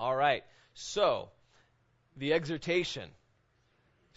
All 0.00 0.16
right. 0.16 0.42
So, 0.72 1.28
the 2.16 2.32
exhortation. 2.32 3.10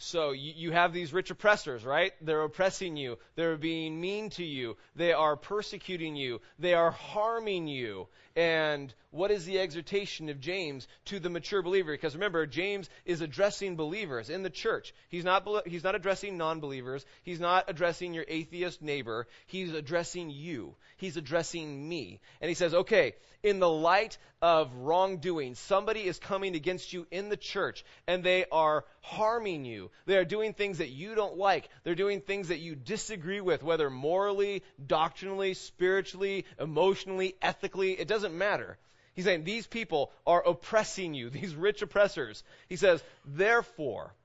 So 0.04 0.32
you, 0.32 0.54
you 0.56 0.72
have 0.72 0.92
these 0.92 1.14
rich 1.14 1.32
oppressors, 1.32 1.86
right? 1.86 2.12
They're 2.22 2.42
oppressing 2.42 2.98
you. 2.98 3.18
They're 3.36 3.56
being 3.56 4.00
mean 4.00 4.30
to 4.32 4.44
you. 4.44 4.76
They 4.98 5.14
are 5.14 5.38
persecuting 5.38 6.18
you. 6.18 6.42
They 6.60 6.74
are 6.74 6.92
harming 6.92 7.68
you. 7.68 8.08
And 8.36 8.94
what 9.12 9.32
is 9.32 9.46
the 9.46 9.60
exhortation 9.60 10.28
of 10.30 10.42
James 10.42 10.88
to 11.06 11.20
the 11.20 11.30
mature 11.30 11.62
believer? 11.62 11.94
Because 11.94 12.16
remember, 12.16 12.46
James 12.46 12.90
is 13.06 13.22
addressing 13.22 13.76
believers 13.76 14.30
in 14.30 14.44
the 14.44 14.50
church. 14.50 14.94
He's 15.08 15.24
not, 15.24 15.48
he's 15.68 15.84
not 15.84 15.96
addressing 15.96 16.38
non 16.38 16.60
believers. 16.60 17.06
He's 17.22 17.40
not 17.40 17.70
addressing 17.70 18.14
your 18.14 18.26
atheist 18.28 18.82
neighbor. 18.82 19.28
He's 19.48 19.74
addressing 19.74 20.32
you. 20.32 20.76
He's 20.98 21.16
addressing 21.16 21.88
me. 21.88 22.20
And 22.42 22.50
he 22.50 22.56
says, 22.56 22.74
okay, 22.74 23.14
in 23.44 23.60
the 23.60 23.70
light 23.70 24.18
of 24.42 24.74
wrongdoing, 24.76 25.56
somebody 25.56 26.02
is 26.02 26.18
coming 26.20 26.56
against 26.56 26.92
you 26.92 27.08
in 27.12 27.30
the 27.30 27.38
church 27.38 27.86
and 28.08 28.24
they 28.24 28.46
are 28.52 28.84
harming 29.04 29.66
you. 29.66 29.92
They 30.06 30.18
are 30.18 30.26
doing 30.26 30.54
things 30.54 30.78
that 30.78 30.90
you 30.90 31.14
don't 31.14 31.38
like. 31.38 31.70
They're 31.84 31.94
doing 31.94 32.22
things 32.22 32.48
that 32.48 32.60
you 32.60 32.74
disagree 32.74 33.42
with, 33.42 33.62
whether 33.62 33.90
morally, 33.90 34.64
doctrinally, 34.84 35.54
spiritually, 35.54 36.46
emotionally, 36.58 37.36
ethically. 37.42 37.92
It 37.92 38.08
doesn't 38.08 38.36
matter. 38.36 38.78
He's 39.14 39.26
saying 39.26 39.44
these 39.44 39.68
people 39.68 40.12
are 40.26 40.42
oppressing 40.48 41.14
you, 41.14 41.30
these 41.30 41.54
rich 41.54 41.82
oppressors. 41.82 42.44
He 42.70 42.78
says, 42.78 43.04
therefore, 43.26 44.16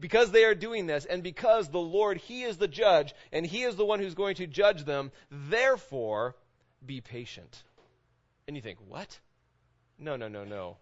because 0.00 0.30
they 0.30 0.44
are 0.44 0.54
doing 0.54 0.86
this, 0.86 1.04
and 1.04 1.22
because 1.22 1.68
the 1.68 1.78
Lord, 1.78 2.16
He 2.16 2.42
is 2.42 2.56
the 2.56 2.68
judge, 2.68 3.14
and 3.32 3.44
He 3.44 3.62
is 3.62 3.76
the 3.76 3.84
one 3.84 4.00
who's 4.00 4.14
going 4.14 4.36
to 4.36 4.46
judge 4.46 4.84
them, 4.84 5.12
therefore, 5.30 6.34
be 6.84 7.02
patient. 7.02 7.62
And 8.48 8.56
you 8.56 8.62
think, 8.62 8.78
what? 8.88 9.18
No, 9.98 10.16
no, 10.16 10.28
no, 10.28 10.44
no. 10.44 10.78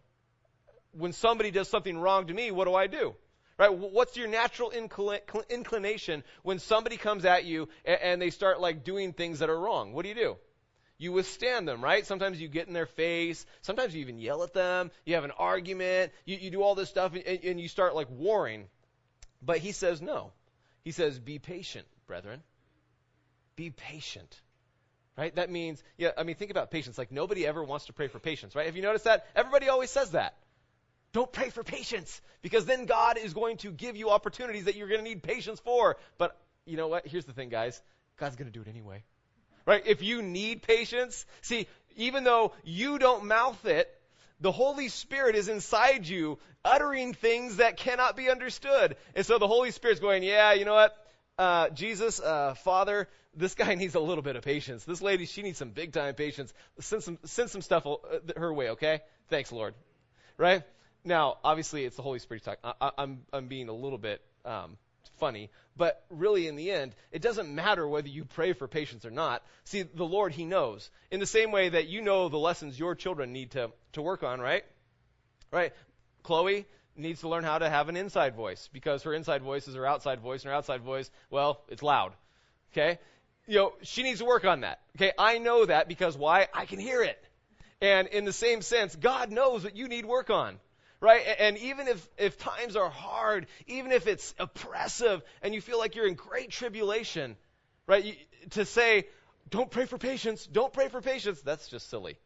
When 0.93 1.13
somebody 1.13 1.51
does 1.51 1.69
something 1.69 1.99
wrong 1.99 2.29
to 2.29 2.35
me, 2.35 2.53
what 2.53 2.67
do 2.67 2.75
I 2.75 2.87
do? 2.87 3.17
Right? 3.61 3.69
What's 3.69 4.17
your 4.17 4.27
natural 4.27 4.71
inclination 4.71 6.25
when 6.43 6.59
somebody 6.59 6.97
comes 6.97 7.27
at 7.27 7.45
you 7.45 7.69
and 7.85 8.21
they 8.21 8.31
start 8.31 8.59
like 8.59 8.85
doing 8.85 9.13
things 9.13 9.41
that 9.41 9.51
are 9.51 9.61
wrong? 9.61 9.93
What 9.93 10.05
do 10.05 10.09
you 10.09 10.15
do? 10.15 10.37
you 10.97 11.13
withstand 11.13 11.67
them, 11.67 11.83
right? 11.83 12.07
Sometimes 12.07 12.39
you 12.39 12.47
get 12.47 12.69
in 12.69 12.75
their 12.75 12.85
face. 12.85 13.47
Sometimes 13.63 13.95
you 13.95 14.03
even 14.03 14.19
yell 14.19 14.43
at 14.43 14.53
them. 14.53 14.91
You 15.07 15.15
have 15.15 15.25
an 15.25 15.31
argument. 15.31 16.13
You, 16.27 16.37
you 16.37 16.51
do 16.51 16.63
all 16.63 16.75
this 16.75 16.91
stuff 16.91 17.15
and, 17.15 17.25
and 17.43 17.59
you 17.59 17.69
start 17.69 17.95
like 17.95 18.09
warring. 18.11 18.67
But 19.41 19.59
he 19.59 19.73
says 19.73 20.03
no. 20.03 20.33
He 20.85 20.91
says, 20.91 21.19
be 21.19 21.39
patient, 21.39 21.87
brethren. 22.07 22.43
Be 23.57 23.71
patient. 23.71 24.41
Right? 25.17 25.35
That 25.35 25.51
means, 25.51 25.83
yeah, 25.97 26.11
I 26.19 26.23
mean, 26.23 26.37
think 26.37 26.51
about 26.51 26.71
patience. 26.71 26.99
Like, 26.99 27.13
nobody 27.13 27.47
ever 27.47 27.65
wants 27.65 27.87
to 27.87 27.95
pray 27.95 28.09
for 28.09 28.19
patience, 28.19 28.55
right? 28.55 28.67
Have 28.67 28.77
you 28.77 28.83
noticed 28.83 29.05
that? 29.05 29.27
Everybody 29.35 29.71
always 29.71 29.91
says 29.91 30.11
that. 30.11 30.37
Don't 31.13 31.33
pray 31.33 31.51
for 31.51 31.65
patience, 31.65 32.21
because 32.43 32.67
then 32.67 32.87
God 32.87 33.19
is 33.19 33.35
going 33.35 33.57
to 33.59 33.73
give 33.73 33.97
you 33.97 34.11
opportunities 34.11 34.65
that 34.65 34.77
you're 34.77 34.89
going 34.89 35.01
to 35.01 35.05
need 35.05 35.23
patience 35.23 35.59
for. 35.61 35.97
But 36.19 36.37
you 36.67 36.77
know 36.77 36.89
what? 36.89 37.07
Here's 37.07 37.25
the 37.25 37.33
thing, 37.33 37.49
guys 37.49 37.81
God's 38.17 38.37
going 38.37 38.51
to 38.51 38.53
do 38.53 38.63
it 38.63 38.69
anyway. 38.69 39.03
Right? 39.67 39.83
If 39.87 40.03
you 40.03 40.23
need 40.23 40.63
patience, 40.63 41.27
see, 41.43 41.67
even 41.97 42.25
though 42.25 42.53
you 42.65 42.99
don't 42.99 43.27
mouth 43.27 43.65
it, 43.67 43.91
the 44.41 44.53
Holy 44.53 44.89
Spirit 44.89 45.37
is 45.37 45.49
inside 45.49 46.07
you, 46.07 46.39
uttering 46.65 47.13
things 47.13 47.57
that 47.57 47.77
cannot 47.77 48.17
be 48.17 48.31
understood. 48.31 48.97
And 49.15 49.27
so 49.27 49.39
the 49.39 49.47
Holy 49.47 49.71
Spirit's 49.71 50.01
going, 50.01 50.23
yeah, 50.23 50.53
you 50.53 50.65
know 50.65 50.75
what? 50.75 50.97
Uh, 51.39 51.69
Jesus, 51.71 52.21
uh, 52.21 52.55
Father, 52.55 53.09
this 53.35 53.55
guy 53.55 53.75
needs 53.77 53.95
a 53.95 54.01
little 54.01 54.23
bit 54.23 54.37
of 54.37 54.43
patience. 54.43 54.85
This 54.85 55.03
lady, 55.03 55.27
she 55.27 55.43
needs 55.43 55.59
some 55.59 55.71
big 55.71 55.93
time 55.93 56.15
patience. 56.15 56.53
Send 56.79 57.03
some, 57.03 57.19
send 57.25 57.51
some 57.51 57.63
stuff 57.63 57.87
uh, 57.87 57.97
her 58.37 58.53
way, 58.53 58.71
okay? 58.71 59.01
Thanks, 59.29 59.53
Lord. 59.53 59.75
Right? 60.39 60.63
Now, 61.05 61.39
obviously, 61.43 61.85
it's 61.85 61.97
the 61.97 62.03
Holy 62.03 62.19
Spirit 62.19 62.45
talking. 62.45 62.61
I, 62.65 62.87
am 62.87 62.93
I'm, 62.99 63.23
I'm 63.33 63.49
being 63.49 63.69
a 63.69 63.75
little 63.75 63.99
bit 63.99 64.21
um, 64.45 64.77
funny, 65.19 65.51
but 65.77 66.05
really, 66.11 66.47
in 66.47 66.57
the 66.57 66.71
end, 66.71 66.95
it 67.11 67.23
doesn't 67.23 67.55
matter 67.55 67.89
whether 67.89 68.09
you 68.09 68.25
pray 68.25 68.53
for 68.53 68.69
patience 68.69 69.07
or 69.07 69.11
not. 69.11 69.43
See, 69.65 69.83
the 69.83 70.05
Lord, 70.05 70.33
He 70.33 70.45
knows. 70.45 70.91
In 71.11 71.21
the 71.21 71.27
same 71.27 71.53
way 71.53 71.71
that 71.71 71.89
you 71.89 72.03
know 72.03 72.29
the 72.29 72.39
lessons 72.39 72.79
your 72.79 72.95
children 72.95 73.33
need 73.33 73.53
to, 73.53 73.71
to 73.93 74.03
work 74.03 74.23
on, 74.23 74.41
right? 74.41 74.65
Right? 75.51 75.73
Chloe 76.23 76.67
needs 76.97 77.21
to 77.21 77.29
learn 77.29 77.45
how 77.45 77.59
to 77.59 77.71
have 77.71 77.89
an 77.89 77.97
inside 77.97 78.35
voice 78.35 78.69
because 78.73 79.05
her 79.05 79.15
inside 79.15 79.43
voice 79.43 79.69
is 79.69 79.75
her 79.75 79.87
outside 79.87 80.21
voice, 80.21 80.43
and 80.43 80.51
her 80.51 80.57
outside 80.57 80.83
voice, 80.83 81.11
well, 81.31 81.63
it's 81.69 81.83
loud. 81.83 82.13
Okay? 82.73 82.99
You 83.47 83.57
know, 83.57 83.73
she 83.83 84.03
needs 84.03 84.19
to 84.19 84.27
work 84.27 84.45
on 84.45 84.61
that. 84.61 84.81
Okay? 84.97 85.13
I 85.19 85.39
know 85.39 85.65
that 85.65 85.89
because 85.89 86.17
why? 86.17 86.49
I 86.53 86.67
can 86.67 86.79
hear 86.79 87.03
it. 87.03 87.19
And 87.81 88.09
in 88.09 88.27
the 88.27 88.35
same 88.35 88.61
sense, 88.61 88.95
God 88.95 89.31
knows 89.31 89.65
what 89.65 89.75
you 89.77 89.89
need 89.89 90.05
work 90.05 90.29
on 90.29 90.59
right? 91.01 91.23
And 91.39 91.57
even 91.59 91.89
if, 91.89 92.09
if 92.19 92.39
times 92.39 92.77
are 92.77 92.91
hard, 92.91 93.47
even 93.67 93.93
if 93.93 94.07
it's 94.07 94.35
oppressive 94.39 95.23
and 95.43 95.55
you 95.55 95.61
feel 95.61 95.79
like 95.79 95.95
you're 95.95 96.07
in 96.07 96.15
great 96.15 96.51
tribulation, 96.51 97.37
right? 97.87 98.05
You, 98.05 98.15
to 98.51 98.65
say, 98.65 99.07
don't 99.49 99.71
pray 99.71 99.87
for 99.87 99.99
patience, 99.99 100.47
don't 100.47 100.73
pray 100.73 100.89
for 100.89 101.01
patience, 101.01 101.41
that's 101.41 101.69
just 101.69 101.89
silly. 101.89 102.17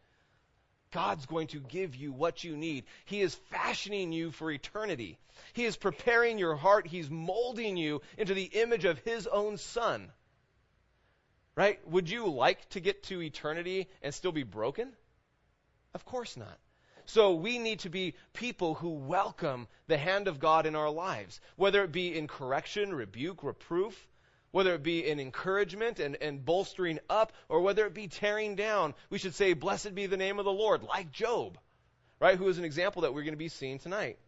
God's 0.93 1.27
going 1.27 1.49
to 1.49 1.59
give 1.59 1.97
you 1.97 2.13
what 2.13 2.45
you 2.45 2.57
need. 2.57 2.85
He 3.05 3.21
is 3.21 3.35
fashioning 3.51 4.13
you 4.13 4.31
for 4.31 4.51
eternity. 4.51 5.19
He 5.53 5.65
is 5.65 5.77
preparing 5.77 6.39
your 6.39 6.55
heart. 6.55 6.87
He's 6.87 7.11
molding 7.11 7.77
you 7.77 8.01
into 8.17 8.35
the 8.35 8.45
image 8.45 8.85
of 8.85 8.99
His 9.01 9.27
own 9.27 9.57
Son. 9.57 10.13
Right? 11.57 11.81
Would 11.89 12.11
you 12.11 12.29
like 12.31 12.69
to 12.71 12.81
get 12.81 13.03
to 13.05 13.21
eternity 13.21 13.89
and 14.03 14.15
still 14.15 14.31
be 14.31 14.45
broken? 14.45 14.93
Of 15.95 16.05
course 16.05 16.37
not. 16.37 16.59
So 17.07 17.35
we 17.35 17.59
need 17.59 17.81
to 17.81 17.91
be 17.91 18.15
people 18.33 18.75
who 18.75 18.91
welcome 18.91 19.69
the 19.87 19.99
hand 19.99 20.29
of 20.29 20.41
God 20.41 20.67
in 20.67 20.75
our 20.75 20.91
lives, 20.91 21.41
whether 21.57 21.85
it 21.85 21.93
be 21.93 22.17
in 22.17 22.27
correction, 22.27 22.95
rebuke, 22.95 23.43
reproof, 23.43 24.09
whether 24.53 24.75
it 24.75 24.83
be 24.83 25.07
in 25.07 25.21
encouragement 25.21 25.99
and, 26.01 26.17
and 26.17 26.45
bolstering 26.45 27.01
up, 27.11 27.33
or 27.49 27.61
whether 27.61 27.85
it 27.87 27.93
be 27.93 28.09
tearing 28.09 28.55
down. 28.55 28.95
We 29.11 29.19
should 29.19 29.35
say, 29.35 29.53
Blessed 29.53 29.95
be 29.95 30.07
the 30.07 30.17
name 30.17 30.39
of 30.39 30.45
the 30.45 30.53
Lord, 30.53 30.83
like 30.83 31.13
Job, 31.13 31.59
right? 32.21 32.39
Who 32.39 32.49
is 32.49 32.59
an 32.59 32.65
example 32.65 33.03
that 33.03 33.13
we're 33.13 33.23
going 33.23 33.35
to 33.35 33.39
be 33.39 33.49
seeing 33.49 33.79
tonight. 33.79 34.19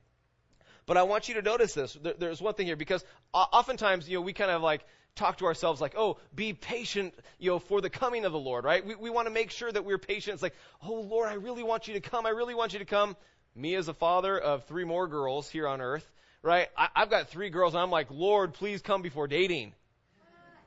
But 0.85 0.97
I 0.97 1.03
want 1.03 1.29
you 1.29 1.35
to 1.35 1.43
notice 1.43 1.75
this. 1.75 1.95
There, 1.95 2.15
there's 2.19 2.41
one 2.41 2.55
thing 2.55 2.67
here 2.67 2.77
because 2.77 3.05
oftentimes, 3.33 4.09
you 4.09 4.19
know, 4.19 4.23
we 4.23 4.33
kind 4.33 4.51
of 4.51 4.63
like 4.63 4.85
talk 5.17 5.39
to 5.39 5.47
ourselves 5.47 5.81
like, 5.81 5.95
oh, 5.97 6.19
be 6.35 6.53
patient, 6.53 7.15
you 7.39 7.51
know, 7.51 7.59
for 7.59 7.81
the 7.81 7.91
coming 7.91 8.25
of 8.25 8.33
the 8.33 8.39
Lord, 8.39 8.65
right? 8.65 8.85
We, 8.87 8.95
we 8.95 9.11
want 9.11 9.27
to 9.27 9.33
make 9.33 9.51
sure 9.51 9.71
that 9.73 9.85
we're 9.85 9.99
patient. 9.99 10.35
It's 10.35 10.43
like, 10.43 10.55
oh, 10.87 11.01
Lord, 11.01 11.29
I 11.29 11.35
really 11.35 11.63
want 11.63 11.89
you 11.89 11.95
to 11.95 12.01
come. 12.01 12.27
I 12.27 12.31
really 12.31 12.55
want 12.55 12.73
you 12.73 12.79
to 12.79 12.85
come. 12.85 13.17
Me 13.55 13.75
as 13.75 13.89
a 13.89 13.95
father 13.95 14.39
of 14.39 14.65
three 14.65 14.85
more 14.85 15.09
girls 15.09 15.49
here 15.49 15.67
on 15.67 15.81
earth, 15.81 16.07
right? 16.43 16.69
I, 16.77 16.89
I've 16.95 17.11
got 17.11 17.31
three 17.31 17.49
girls 17.49 17.73
and 17.75 17.83
I'm 17.83 17.91
like, 17.91 18.09
Lord, 18.11 18.53
please 18.53 18.83
come 18.83 19.01
before 19.01 19.27
dating. 19.27 19.73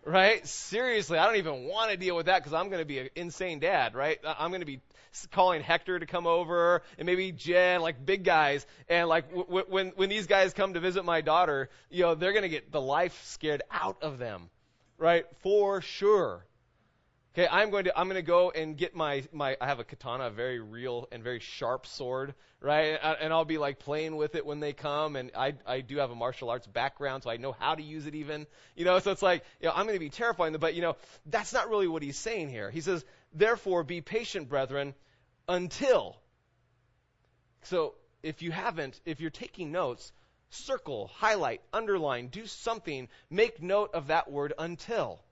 Right? 0.10 0.48
Seriously, 0.48 1.20
I 1.20 1.28
don't 1.28 1.36
even 1.36 1.66
want 1.66 1.92
to 1.92 1.98
deal 1.98 2.16
with 2.16 2.26
that 2.26 2.40
because 2.40 2.52
I'm 2.52 2.70
going 2.70 2.82
to 2.82 2.86
be 2.86 2.98
an 2.98 3.10
insane 3.16 3.60
dad, 3.60 3.94
right? 3.94 4.18
I'm 4.26 4.50
going 4.50 4.62
to 4.62 4.66
be 4.66 4.82
calling 5.32 5.62
Hector 5.62 6.00
to 6.00 6.08
come 6.08 6.26
over 6.26 6.82
and 6.98 7.06
maybe 7.06 7.32
Jen, 7.32 7.82
like 7.82 8.04
big 8.04 8.24
guys. 8.24 8.66
And 8.88 9.08
like 9.08 9.30
w- 9.30 9.46
w- 9.46 9.66
when 9.70 9.88
when 9.90 10.10
these 10.10 10.26
guys 10.26 10.56
come 10.56 10.74
to 10.74 10.80
visit 10.80 11.06
my 11.06 11.22
daughter, 11.22 11.70
you 11.92 12.02
know, 12.02 12.16
they're 12.16 12.32
going 12.32 12.42
to 12.42 12.50
get 12.50 12.72
the 12.72 12.82
life 12.82 13.22
scared 13.26 13.62
out 13.70 14.02
of 14.02 14.18
them, 14.18 14.50
right? 14.98 15.26
For 15.44 15.80
sure. 15.82 16.44
Okay, 17.36 17.48
I'm 17.50 17.70
going 17.70 17.84
to 17.84 17.98
I'm 17.98 18.08
going 18.08 18.16
to 18.16 18.24
go 18.24 18.50
and 18.50 18.76
get 18.76 18.96
my 18.96 19.24
my 19.32 19.56
I 19.62 19.68
have 19.68 19.80
a 19.80 19.84
katana, 19.84 20.26
a 20.26 20.30
very 20.32 20.60
real 20.60 21.08
and 21.12 21.24
very 21.24 21.40
sharp 21.40 21.86
sword, 21.86 22.34
right? 22.60 22.94
Uh, 22.94 23.16
and 23.22 23.32
I'll 23.32 23.46
be 23.46 23.60
like 23.60 23.78
playing 23.78 24.16
with 24.16 24.34
it 24.34 24.44
when 24.48 24.60
they 24.60 24.74
come, 24.74 25.16
and 25.16 25.30
I 25.36 25.54
I 25.64 25.82
do 25.82 25.98
have 25.98 26.10
a 26.10 26.16
martial 26.16 26.50
arts 26.50 26.66
background, 26.66 27.22
so 27.24 27.30
I 27.30 27.38
know 27.38 27.52
how 27.52 27.76
to 27.76 27.84
use 27.84 28.08
it 28.08 28.16
even, 28.16 28.48
you 28.76 28.84
know. 28.84 28.98
So 28.98 29.12
it's 29.12 29.22
like 29.22 29.44
you 29.62 29.68
know 29.68 29.74
I'm 29.76 29.86
going 29.86 29.96
to 29.96 30.00
be 30.00 30.10
terrifying 30.10 30.54
them, 30.54 30.60
but 30.60 30.74
you 30.74 30.82
know 30.82 30.96
that's 31.28 31.54
not 31.54 31.70
really 31.70 31.88
what 31.88 32.02
he's 32.02 32.18
saying 32.18 32.50
here. 32.50 32.72
He 32.72 32.82
says, 32.82 33.06
therefore, 33.32 33.84
be 33.84 34.02
patient, 34.02 34.50
brethren, 34.50 34.96
until. 35.48 36.18
So 37.62 37.94
if 38.24 38.42
you 38.42 38.52
haven't, 38.52 39.00
if 39.06 39.20
you're 39.20 39.30
taking 39.30 39.72
notes, 39.72 40.12
circle, 40.50 41.12
highlight, 41.14 41.62
underline, 41.72 42.30
do 42.30 42.48
something, 42.48 43.08
make 43.30 43.62
note 43.62 43.92
of 43.94 44.08
that 44.08 44.32
word 44.32 44.54
until. 44.58 45.24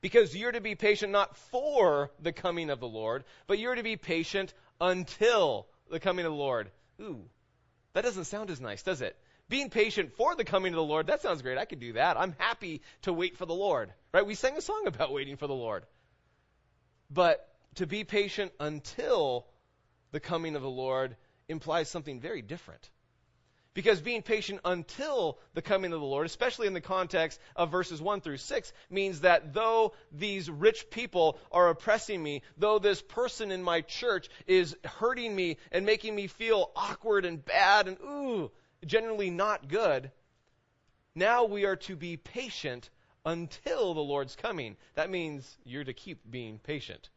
Because 0.00 0.36
you're 0.36 0.52
to 0.52 0.60
be 0.60 0.74
patient 0.74 1.12
not 1.12 1.36
for 1.36 2.10
the 2.20 2.32
coming 2.32 2.70
of 2.70 2.80
the 2.80 2.88
Lord, 2.88 3.24
but 3.46 3.58
you're 3.58 3.74
to 3.74 3.82
be 3.82 3.96
patient 3.96 4.54
until 4.80 5.66
the 5.90 6.00
coming 6.00 6.24
of 6.24 6.32
the 6.32 6.38
Lord. 6.38 6.70
Ooh, 7.00 7.24
that 7.94 8.04
doesn't 8.04 8.24
sound 8.24 8.50
as 8.50 8.60
nice, 8.60 8.82
does 8.82 9.00
it? 9.00 9.16
Being 9.48 9.70
patient 9.70 10.12
for 10.12 10.36
the 10.36 10.44
coming 10.44 10.72
of 10.72 10.76
the 10.76 10.82
Lord, 10.84 11.06
that 11.06 11.22
sounds 11.22 11.42
great. 11.42 11.58
I 11.58 11.64
could 11.64 11.80
do 11.80 11.94
that. 11.94 12.18
I'm 12.18 12.34
happy 12.38 12.82
to 13.02 13.12
wait 13.12 13.36
for 13.38 13.46
the 13.46 13.54
Lord. 13.54 13.92
Right? 14.12 14.26
We 14.26 14.34
sang 14.34 14.56
a 14.56 14.60
song 14.60 14.84
about 14.86 15.12
waiting 15.12 15.36
for 15.36 15.46
the 15.46 15.54
Lord. 15.54 15.84
But 17.10 17.48
to 17.76 17.86
be 17.86 18.04
patient 18.04 18.52
until 18.60 19.46
the 20.12 20.20
coming 20.20 20.54
of 20.54 20.62
the 20.62 20.68
Lord 20.68 21.16
implies 21.48 21.88
something 21.88 22.20
very 22.20 22.42
different. 22.42 22.90
Because 23.78 24.00
being 24.00 24.22
patient 24.22 24.58
until 24.64 25.38
the 25.54 25.62
coming 25.62 25.92
of 25.92 26.00
the 26.00 26.04
Lord, 26.04 26.26
especially 26.26 26.66
in 26.66 26.72
the 26.72 26.80
context 26.80 27.38
of 27.54 27.70
verses 27.70 28.02
1 28.02 28.22
through 28.22 28.38
6, 28.38 28.72
means 28.90 29.20
that 29.20 29.54
though 29.54 29.94
these 30.10 30.50
rich 30.50 30.90
people 30.90 31.38
are 31.52 31.68
oppressing 31.68 32.20
me, 32.20 32.42
though 32.56 32.80
this 32.80 33.00
person 33.00 33.52
in 33.52 33.62
my 33.62 33.82
church 33.82 34.30
is 34.48 34.76
hurting 34.82 35.32
me 35.32 35.58
and 35.70 35.86
making 35.86 36.16
me 36.16 36.26
feel 36.26 36.72
awkward 36.74 37.24
and 37.24 37.44
bad 37.44 37.86
and 37.86 37.98
ooh, 38.00 38.50
generally 38.84 39.30
not 39.30 39.68
good, 39.68 40.10
now 41.14 41.44
we 41.44 41.64
are 41.64 41.76
to 41.76 41.94
be 41.94 42.16
patient 42.16 42.90
until 43.24 43.94
the 43.94 44.00
Lord's 44.00 44.34
coming. 44.34 44.76
That 44.96 45.08
means 45.08 45.56
you're 45.62 45.84
to 45.84 45.94
keep 45.94 46.28
being 46.28 46.58
patient 46.58 47.10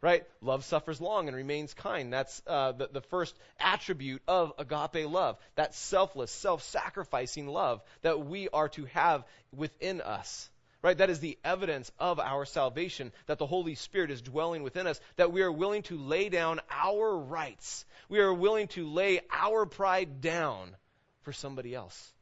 right? 0.00 0.24
Love 0.40 0.64
suffers 0.64 1.00
long 1.00 1.28
and 1.28 1.36
remains 1.36 1.74
kind. 1.74 2.12
That's 2.12 2.42
uh, 2.46 2.72
the, 2.72 2.88
the 2.92 3.00
first 3.00 3.34
attribute 3.58 4.22
of 4.28 4.52
agape 4.58 5.08
love. 5.08 5.36
That 5.54 5.74
selfless, 5.74 6.30
self 6.30 6.62
sacrificing 6.62 7.46
love 7.46 7.82
that 8.02 8.26
we 8.26 8.48
are 8.48 8.68
to 8.70 8.84
have 8.86 9.24
within 9.52 10.00
us. 10.00 10.50
Right? 10.82 10.98
That 10.98 11.10
is 11.10 11.18
the 11.20 11.38
evidence 11.42 11.90
of 11.98 12.20
our 12.20 12.44
salvation, 12.44 13.10
that 13.26 13.38
the 13.38 13.46
Holy 13.46 13.74
Spirit 13.74 14.10
is 14.10 14.22
dwelling 14.22 14.62
within 14.62 14.86
us, 14.86 15.00
that 15.16 15.32
we 15.32 15.42
are 15.42 15.50
willing 15.50 15.82
to 15.84 15.98
lay 15.98 16.28
down 16.28 16.60
our 16.70 17.16
rights. 17.16 17.84
We 18.08 18.20
are 18.20 18.32
willing 18.32 18.68
to 18.68 18.86
lay 18.86 19.20
our 19.32 19.66
pride 19.66 20.20
down 20.20 20.76
for 21.22 21.32
somebody 21.32 21.74
else, 21.74 22.12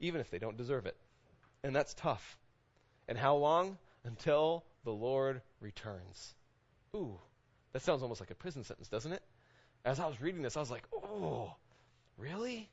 even 0.00 0.20
if 0.20 0.30
they 0.30 0.38
don't 0.38 0.56
deserve 0.56 0.86
it. 0.86 0.96
And 1.62 1.76
that's 1.76 1.94
tough. 1.94 2.36
And 3.06 3.16
how 3.16 3.36
long? 3.36 3.78
Until 4.04 4.64
the 4.84 4.92
Lord 4.92 5.40
returns. 5.60 6.34
Ooh, 6.94 7.18
that 7.72 7.82
sounds 7.82 8.02
almost 8.02 8.20
like 8.20 8.30
a 8.30 8.34
prison 8.34 8.64
sentence, 8.64 8.88
doesn't 8.88 9.12
it? 9.12 9.22
As 9.84 10.00
I 10.00 10.06
was 10.06 10.20
reading 10.20 10.42
this, 10.42 10.56
I 10.56 10.60
was 10.60 10.70
like, 10.70 10.84
oh, 10.94 11.54
really? 12.16 12.68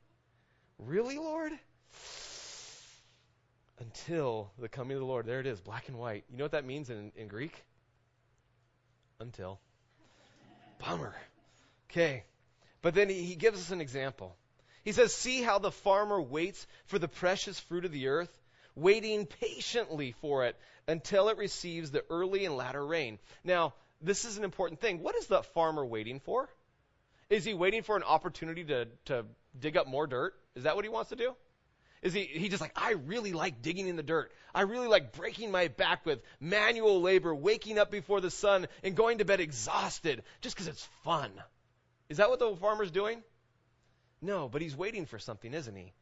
Really, 0.80 1.18
Lord? 1.18 1.52
Until 3.80 4.52
the 4.58 4.70
coming 4.70 4.96
of 4.96 5.02
the 5.02 5.06
Lord. 5.06 5.26
There 5.26 5.40
it 5.40 5.46
is, 5.46 5.60
black 5.60 5.88
and 5.90 5.98
white. 5.98 6.24
You 6.30 6.38
know 6.38 6.46
what 6.46 6.52
that 6.52 6.66
means 6.66 6.90
in, 6.90 7.12
in 7.16 7.28
Greek? 7.28 7.54
Until. 9.20 9.60
Bummer. 10.80 11.16
Okay. 11.90 12.24
But 12.82 12.94
then 12.94 13.10
he, 13.10 13.24
he 13.24 13.36
gives 13.36 13.60
us 13.60 13.72
an 13.72 13.82
example. 13.82 14.36
He 14.84 14.92
says, 14.92 15.14
See 15.14 15.42
how 15.42 15.60
the 15.60 15.72
farmer 15.72 16.22
waits 16.22 16.66
for 16.86 17.00
the 17.00 17.08
precious 17.08 17.60
fruit 17.60 17.86
of 17.86 17.92
the 17.92 18.08
earth, 18.08 18.36
waiting 18.76 19.26
patiently 19.26 20.14
for 20.22 20.46
it 20.46 20.56
until 20.88 21.30
it 21.30 21.38
receives 21.38 21.92
the 21.92 22.04
early 22.10 22.46
and 22.46 22.56
latter 22.56 22.86
rain. 22.86 23.20
Now, 23.44 23.74
this 24.02 24.26
is 24.26 24.38
an 24.38 24.44
important 24.44 24.80
thing. 24.80 25.02
What 25.02 25.16
is 25.16 25.28
the 25.28 25.44
farmer 25.44 25.86
waiting 25.86 26.20
for? 26.20 26.50
Is 27.30 27.44
he 27.44 27.54
waiting 27.54 27.82
for 27.82 27.96
an 27.96 28.04
opportunity 28.04 28.64
to, 28.66 28.88
to 29.06 29.26
dig 29.60 29.78
up 29.78 29.88
more 29.88 30.08
dirt? 30.08 30.36
Is 30.56 30.64
that 30.64 30.76
what 30.76 30.86
he 30.86 30.90
wants 30.90 31.10
to 31.10 31.16
do? 31.16 31.36
Is 32.02 32.14
he, 32.14 32.26
he 32.26 32.50
just 32.50 32.62
like, 32.62 32.74
I 32.76 32.92
really 32.92 33.34
like 33.34 33.64
digging 33.64 33.88
in 33.88 33.96
the 33.96 34.04
dirt. 34.04 34.32
I 34.54 34.62
really 34.62 34.88
like 34.88 35.14
breaking 35.14 35.50
my 35.50 35.70
back 35.70 36.06
with 36.06 36.22
manual 36.40 37.02
labor, 37.02 37.34
waking 37.34 37.80
up 37.80 37.90
before 37.90 38.22
the 38.22 38.30
sun, 38.30 38.68
and 38.84 38.96
going 38.96 39.18
to 39.18 39.26
bed 39.26 39.40
exhausted 39.40 40.22
just 40.42 40.56
because 40.56 40.68
it's 40.68 40.88
fun. 41.04 41.32
Is 42.08 42.18
that 42.18 42.30
what 42.30 42.38
the 42.38 42.56
farmer's 42.58 42.92
doing? 42.92 43.24
No, 44.22 44.48
but 44.48 44.62
he's 44.62 44.76
waiting 44.76 45.08
for 45.08 45.18
something, 45.18 45.52
isn't 45.52 45.76
he? 45.76 45.94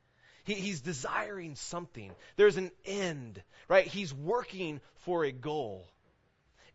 he? 0.43 0.55
He's 0.55 0.81
desiring 0.81 1.55
something. 1.55 2.11
There's 2.35 2.57
an 2.57 2.71
end, 2.85 3.41
right? 3.69 3.87
He's 3.87 4.13
working 4.13 4.81
for 5.05 5.23
a 5.23 5.31
goal 5.31 5.87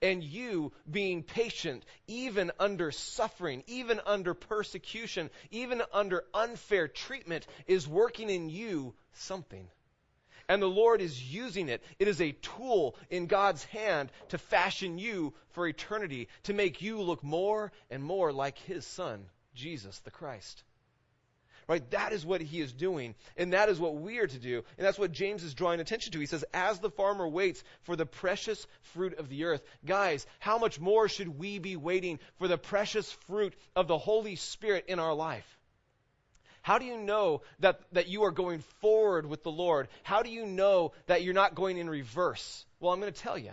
and 0.00 0.22
you 0.22 0.72
being 0.90 1.22
patient 1.22 1.84
even 2.06 2.52
under 2.58 2.90
suffering, 2.90 3.64
even 3.66 4.00
under 4.06 4.34
persecution, 4.34 5.30
even 5.50 5.82
under 5.92 6.24
unfair 6.34 6.88
treatment 6.88 7.46
is 7.66 7.88
working 7.88 8.30
in 8.30 8.48
you 8.48 8.94
something. 9.12 9.68
And 10.48 10.62
the 10.62 10.66
Lord 10.66 11.02
is 11.02 11.22
using 11.22 11.68
it. 11.68 11.82
It 11.98 12.08
is 12.08 12.20
a 12.20 12.32
tool 12.32 12.96
in 13.10 13.26
God's 13.26 13.64
hand 13.64 14.10
to 14.28 14.38
fashion 14.38 14.98
you 14.98 15.34
for 15.50 15.66
eternity, 15.66 16.28
to 16.44 16.54
make 16.54 16.80
you 16.80 17.02
look 17.02 17.22
more 17.22 17.70
and 17.90 18.02
more 18.02 18.32
like 18.32 18.58
His 18.60 18.86
Son, 18.86 19.26
Jesus 19.54 19.98
the 20.00 20.10
Christ. 20.10 20.62
Right? 21.68 21.88
That 21.90 22.14
is 22.14 22.24
what 22.24 22.40
he 22.40 22.60
is 22.60 22.72
doing, 22.72 23.14
and 23.36 23.52
that 23.52 23.68
is 23.68 23.78
what 23.78 23.96
we 23.96 24.18
are 24.20 24.26
to 24.26 24.38
do, 24.38 24.64
and 24.78 24.86
that's 24.86 24.98
what 24.98 25.12
James 25.12 25.44
is 25.44 25.52
drawing 25.52 25.80
attention 25.80 26.12
to. 26.12 26.18
He 26.18 26.24
says, 26.24 26.42
As 26.54 26.78
the 26.78 26.90
farmer 26.90 27.28
waits 27.28 27.62
for 27.82 27.94
the 27.94 28.06
precious 28.06 28.66
fruit 28.94 29.18
of 29.18 29.28
the 29.28 29.44
earth. 29.44 29.62
Guys, 29.84 30.26
how 30.38 30.56
much 30.56 30.80
more 30.80 31.10
should 31.10 31.38
we 31.38 31.58
be 31.58 31.76
waiting 31.76 32.20
for 32.38 32.48
the 32.48 32.56
precious 32.56 33.12
fruit 33.26 33.54
of 33.76 33.86
the 33.86 33.98
Holy 33.98 34.36
Spirit 34.36 34.86
in 34.88 34.98
our 34.98 35.12
life? 35.12 35.46
How 36.62 36.78
do 36.78 36.86
you 36.86 36.96
know 36.96 37.42
that, 37.60 37.80
that 37.92 38.08
you 38.08 38.24
are 38.24 38.30
going 38.30 38.60
forward 38.80 39.26
with 39.26 39.42
the 39.42 39.50
Lord? 39.50 39.88
How 40.02 40.22
do 40.22 40.30
you 40.30 40.46
know 40.46 40.92
that 41.06 41.22
you're 41.22 41.34
not 41.34 41.54
going 41.54 41.76
in 41.76 41.88
reverse? 41.88 42.64
Well, 42.80 42.92
I'm 42.92 43.00
going 43.00 43.12
to 43.12 43.22
tell 43.22 43.38
you. 43.38 43.52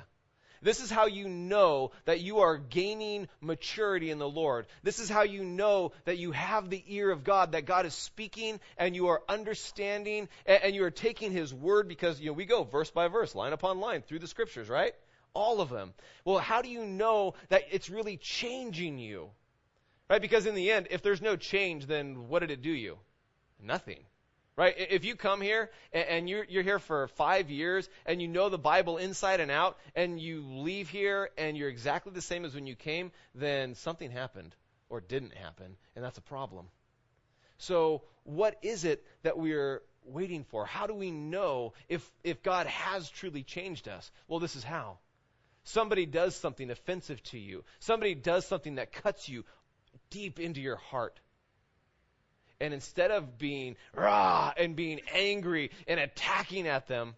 This 0.66 0.80
is 0.80 0.90
how 0.90 1.06
you 1.06 1.30
know 1.30 1.92
that 2.06 2.22
you 2.22 2.40
are 2.40 2.58
gaining 2.58 3.28
maturity 3.40 4.10
in 4.10 4.18
the 4.18 4.28
Lord. 4.28 4.66
This 4.82 4.98
is 4.98 5.08
how 5.08 5.22
you 5.22 5.44
know 5.44 5.92
that 6.06 6.18
you 6.18 6.32
have 6.32 6.72
the 6.72 6.84
ear 6.88 7.12
of 7.12 7.24
God, 7.24 7.52
that 7.52 7.68
God 7.68 7.86
is 7.86 7.94
speaking 7.94 8.60
and 8.76 8.96
you 8.96 9.10
are 9.10 9.22
understanding 9.30 10.28
and, 10.48 10.64
and 10.64 10.76
you 10.76 10.84
are 10.84 10.90
taking 10.90 11.32
His 11.32 11.54
word 11.54 11.88
because, 11.88 12.20
you 12.20 12.26
know, 12.26 12.34
we 12.34 12.46
go 12.46 12.64
verse 12.64 12.90
by 12.90 13.10
verse, 13.10 13.36
line 13.36 13.54
upon 13.54 13.80
line 13.80 14.02
through 14.02 14.18
the 14.18 14.28
scriptures, 14.28 14.68
right? 14.68 14.96
All 15.36 15.62
of 15.62 15.70
them. 15.70 15.94
Well, 16.24 16.40
how 16.40 16.64
do 16.64 16.70
you 16.70 16.84
know 16.84 17.36
that 17.50 17.66
it's 17.70 17.92
really 17.92 18.18
changing 18.18 18.98
you? 18.98 19.30
Right? 20.10 20.22
Because 20.22 20.48
in 20.48 20.56
the 20.56 20.72
end, 20.72 20.88
if 20.90 21.04
there's 21.04 21.22
no 21.22 21.36
change, 21.36 21.86
then 21.86 22.28
what 22.28 22.40
did 22.40 22.50
it 22.50 22.64
do 22.64 22.72
you? 22.72 22.98
Nothing. 23.62 24.00
Right? 24.58 24.74
If 24.78 25.04
you 25.04 25.16
come 25.16 25.42
here 25.42 25.70
and 25.92 26.30
you're, 26.30 26.46
you're 26.46 26.64
here 26.64 26.80
for 26.80 27.10
five 27.10 27.50
years 27.50 27.90
and 28.06 28.22
you 28.22 28.30
know 28.30 28.48
the 28.48 28.58
Bible 28.58 28.98
inside 28.98 29.42
and 29.42 29.52
out 29.52 29.78
and 29.96 30.18
you 30.18 30.46
leave 30.48 30.88
here 30.88 31.30
and 31.38 31.58
you're 31.58 31.68
exactly 31.68 32.14
the 32.14 32.22
same 32.22 32.46
as 32.46 32.56
when 32.56 32.66
you 32.66 32.76
came, 32.76 33.12
then 33.34 33.76
something 33.76 34.10
happened 34.10 34.56
or 34.90 35.02
didn't 35.02 35.34
happen, 35.34 35.76
and 35.96 36.06
that's 36.06 36.18
a 36.18 36.22
problem. 36.22 36.68
So, 37.58 38.04
what 38.24 38.58
is 38.62 38.86
it 38.86 39.06
that 39.24 39.38
we're 39.38 39.82
waiting 40.06 40.44
for? 40.44 40.66
How 40.66 40.88
do 40.88 40.94
we 40.94 41.12
know 41.12 41.74
if, 41.90 42.10
if 42.24 42.44
God 42.44 42.68
has 42.68 43.10
truly 43.10 43.44
changed 43.44 43.88
us? 43.88 44.12
Well, 44.28 44.40
this 44.40 44.56
is 44.56 44.64
how. 44.64 44.98
Somebody 45.64 46.06
does 46.06 46.36
something 46.36 46.70
offensive 46.70 47.22
to 47.24 47.40
you, 47.40 47.64
somebody 47.80 48.14
does 48.16 48.46
something 48.46 48.76
that 48.76 48.92
cuts 48.92 49.28
you 49.28 49.46
deep 50.10 50.40
into 50.40 50.62
your 50.62 50.76
heart. 50.76 51.20
And 52.60 52.74
instead 52.74 53.12
of 53.12 53.38
being 53.38 53.76
rah 53.94 54.54
and 54.56 54.76
being 54.76 55.02
angry 55.14 55.72
and 55.88 56.00
attacking 56.00 56.68
at 56.68 56.88
them, 56.88 57.16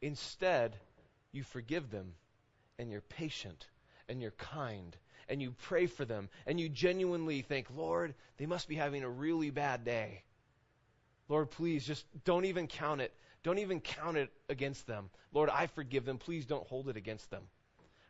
instead 0.00 0.76
you 1.32 1.42
forgive 1.42 1.90
them 1.90 2.14
and 2.78 2.90
you're 2.90 3.00
patient 3.00 3.66
and 4.08 4.20
you're 4.20 4.32
kind 4.32 4.96
and 5.28 5.40
you 5.42 5.54
pray 5.62 5.86
for 5.86 6.04
them 6.04 6.28
and 6.46 6.60
you 6.60 6.68
genuinely 6.68 7.42
think, 7.42 7.66
Lord, 7.74 8.14
they 8.36 8.46
must 8.46 8.68
be 8.68 8.76
having 8.76 9.02
a 9.02 9.10
really 9.10 9.50
bad 9.50 9.84
day. 9.84 10.22
Lord, 11.28 11.50
please 11.50 11.84
just 11.86 12.04
don't 12.24 12.44
even 12.44 12.66
count 12.66 13.00
it. 13.00 13.12
Don't 13.42 13.58
even 13.58 13.80
count 13.80 14.16
it 14.16 14.30
against 14.48 14.86
them. 14.86 15.10
Lord, 15.32 15.50
I 15.50 15.66
forgive 15.66 16.04
them. 16.04 16.18
Please 16.18 16.46
don't 16.46 16.66
hold 16.66 16.88
it 16.88 16.96
against 16.96 17.30
them. 17.30 17.42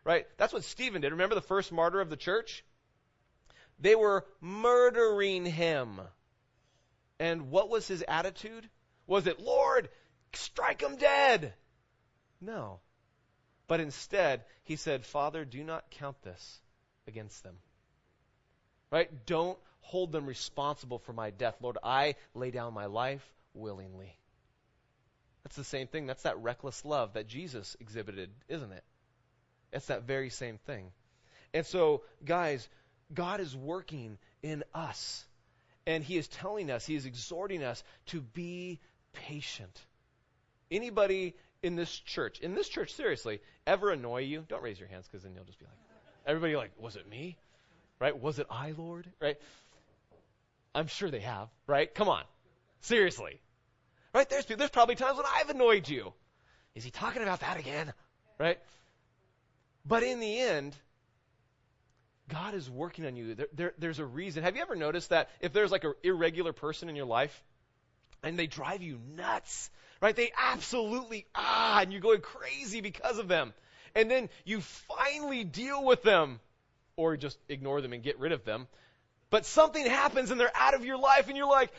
Right? 0.05 0.27
That's 0.37 0.53
what 0.53 0.65
Stephen 0.65 1.01
did. 1.01 1.13
Remember 1.13 1.35
the 1.35 1.41
first 1.41 1.73
martyr 1.73 2.01
of 2.01 2.11
the 2.11 2.17
church? 2.17 2.65
They 3.79 3.95
were 3.95 4.27
murdering 4.41 5.47
him. 5.47 6.01
And 7.23 7.53
what 7.53 7.71
was 7.71 7.87
his 7.87 8.05
attitude? 8.09 8.69
Was 9.07 9.29
it, 9.29 9.39
Lord, 9.39 9.89
strike 10.33 10.81
him 10.83 10.97
dead? 10.97 11.55
No. 12.41 12.81
But 13.69 13.79
instead, 13.79 14.43
he 14.65 14.75
said, 14.75 15.07
Father, 15.07 15.45
do 15.45 15.63
not 15.63 15.89
count 15.93 16.21
this 16.23 16.61
against 17.07 17.45
them. 17.45 17.55
Right? 18.91 19.09
Don't 19.25 19.57
hold 19.83 20.11
them 20.11 20.27
responsible 20.27 20.99
for 20.99 21.13
my 21.13 21.31
death. 21.31 21.55
Lord, 21.61 21.79
I 21.81 22.17
lay 22.35 22.51
down 22.51 22.75
my 22.75 22.87
life 22.87 23.25
willingly. 23.55 24.19
That's 25.45 25.55
the 25.55 25.63
same 25.63 25.87
thing. 25.87 26.09
That's 26.09 26.25
that 26.25 26.43
reckless 26.43 26.85
love 26.85 27.13
that 27.13 27.29
Jesus 27.29 27.77
exhibited, 27.79 28.31
isn't 28.49 28.73
it? 28.73 28.83
It's 29.73 29.87
that 29.87 30.09
very 30.09 30.31
same 30.31 30.59
thing. 30.67 30.91
And 31.55 31.65
so, 31.65 32.03
guys, 32.25 32.69
God 33.15 33.39
is 33.39 33.55
working 33.55 34.19
in 34.43 34.65
us. 34.75 35.25
And 35.87 36.05
he 36.05 36.17
is 36.17 36.29
telling 36.29 36.71
us, 36.71 36.87
he 36.87 36.95
is 36.95 37.07
exhorting 37.07 37.63
us 37.63 37.83
to 38.07 38.21
be 38.21 38.79
patient. 39.13 39.81
Anybody 40.71 41.35
in 41.63 41.77
this 41.77 41.93
church, 41.93 42.41
in 42.41 42.55
this 42.55 42.69
church, 42.69 42.95
seriously, 42.95 43.41
ever 43.67 43.91
annoy 43.91 44.23
you? 44.23 44.45
Don't 44.49 44.63
raise 44.63 44.79
your 44.79 44.89
hands 44.89 45.07
because 45.07 45.23
then 45.23 45.35
you'll 45.35 45.45
just 45.45 45.59
be 45.59 45.65
like, 45.65 45.75
everybody 46.27 46.57
like, 46.57 46.71
was 46.79 46.97
it 46.97 47.09
me? 47.09 47.37
Right? 47.99 48.19
Was 48.21 48.39
it 48.39 48.47
I, 48.51 48.75
Lord? 48.77 49.07
Right? 49.21 49.37
I'm 50.75 50.87
sure 50.87 51.11
they 51.11 51.21
have, 51.21 51.49
right? 51.67 51.93
Come 51.93 52.09
on. 52.09 52.23
Seriously. 52.81 53.41
Right? 54.15 54.29
There's, 54.29 54.47
there's 54.47 54.71
probably 54.71 54.95
times 54.95 55.17
when 55.17 55.27
I've 55.37 55.51
annoyed 55.51 55.89
you. 55.89 56.13
Is 56.75 56.85
he 56.85 56.91
talking 56.91 57.23
about 57.23 57.41
that 57.41 57.59
again? 57.59 57.93
Right? 58.39 58.59
But 59.85 60.03
in 60.03 60.21
the 60.21 60.39
end, 60.39 60.75
God 62.33 62.55
is 62.55 62.71
working 62.71 63.05
on 63.05 63.15
you. 63.15 63.35
There, 63.35 63.47
there, 63.53 63.75
there's 63.79 63.99
a 63.99 64.07
reason. 64.07 64.43
Have 64.43 64.57
you 64.57 64.63
ever 64.63 64.75
noticed 64.75 65.11
that 65.11 65.29
if 65.41 65.53
there's 65.53 65.71
like 65.71 65.85
an 65.85 65.93
irregular 66.03 66.55
person 66.55 66.89
in 66.89 66.97
your 66.97 67.05
life, 67.05 67.43
and 68.23 68.39
they 68.39 68.47
drive 68.47 68.83
you 68.83 68.99
nuts, 69.17 69.71
right? 70.01 70.17
They 70.17 70.33
absolutely, 70.39 71.27
ah, 71.35 71.81
and 71.81 71.93
you're 71.93 72.01
going 72.01 72.23
crazy 72.23 72.81
because 72.81 73.19
of 73.19 73.29
them. 73.29 73.53
And 73.95 74.11
then 74.11 74.31
you 74.47 74.63
finally 74.63 75.45
deal 75.45 75.85
with 75.85 76.03
them, 76.03 76.41
or 76.97 77.19
just 77.19 77.39
ignore 77.51 77.83
them 77.83 77.93
and 77.93 78.03
get 78.03 78.19
rid 78.19 78.33
of 78.33 78.45
them. 78.45 78.67
But 79.29 79.45
something 79.45 79.85
happens 79.85 80.31
and 80.31 80.41
they're 80.41 80.57
out 80.57 80.75
of 80.75 80.85
your 80.85 80.99
life, 80.99 81.29
and 81.29 81.37
you're 81.37 81.47
like, 81.47 81.71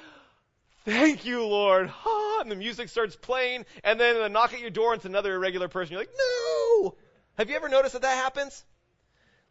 Thank 0.85 1.25
you, 1.25 1.45
Lord. 1.45 1.91
Ah, 2.05 2.41
and 2.41 2.51
the 2.51 2.55
music 2.55 2.89
starts 2.89 3.15
playing, 3.15 3.65
and 3.83 3.99
then 3.99 4.17
a 4.17 4.29
knock 4.29 4.53
at 4.53 4.59
your 4.59 4.69
door, 4.69 4.91
and 4.91 4.99
it's 4.99 5.05
another 5.05 5.33
irregular 5.33 5.67
person. 5.67 5.93
You're 5.93 6.01
like, 6.01 6.13
No! 6.15 6.95
Have 7.37 7.49
you 7.49 7.55
ever 7.55 7.69
noticed 7.69 7.93
that 7.93 8.03
that 8.03 8.17
happens? 8.17 8.63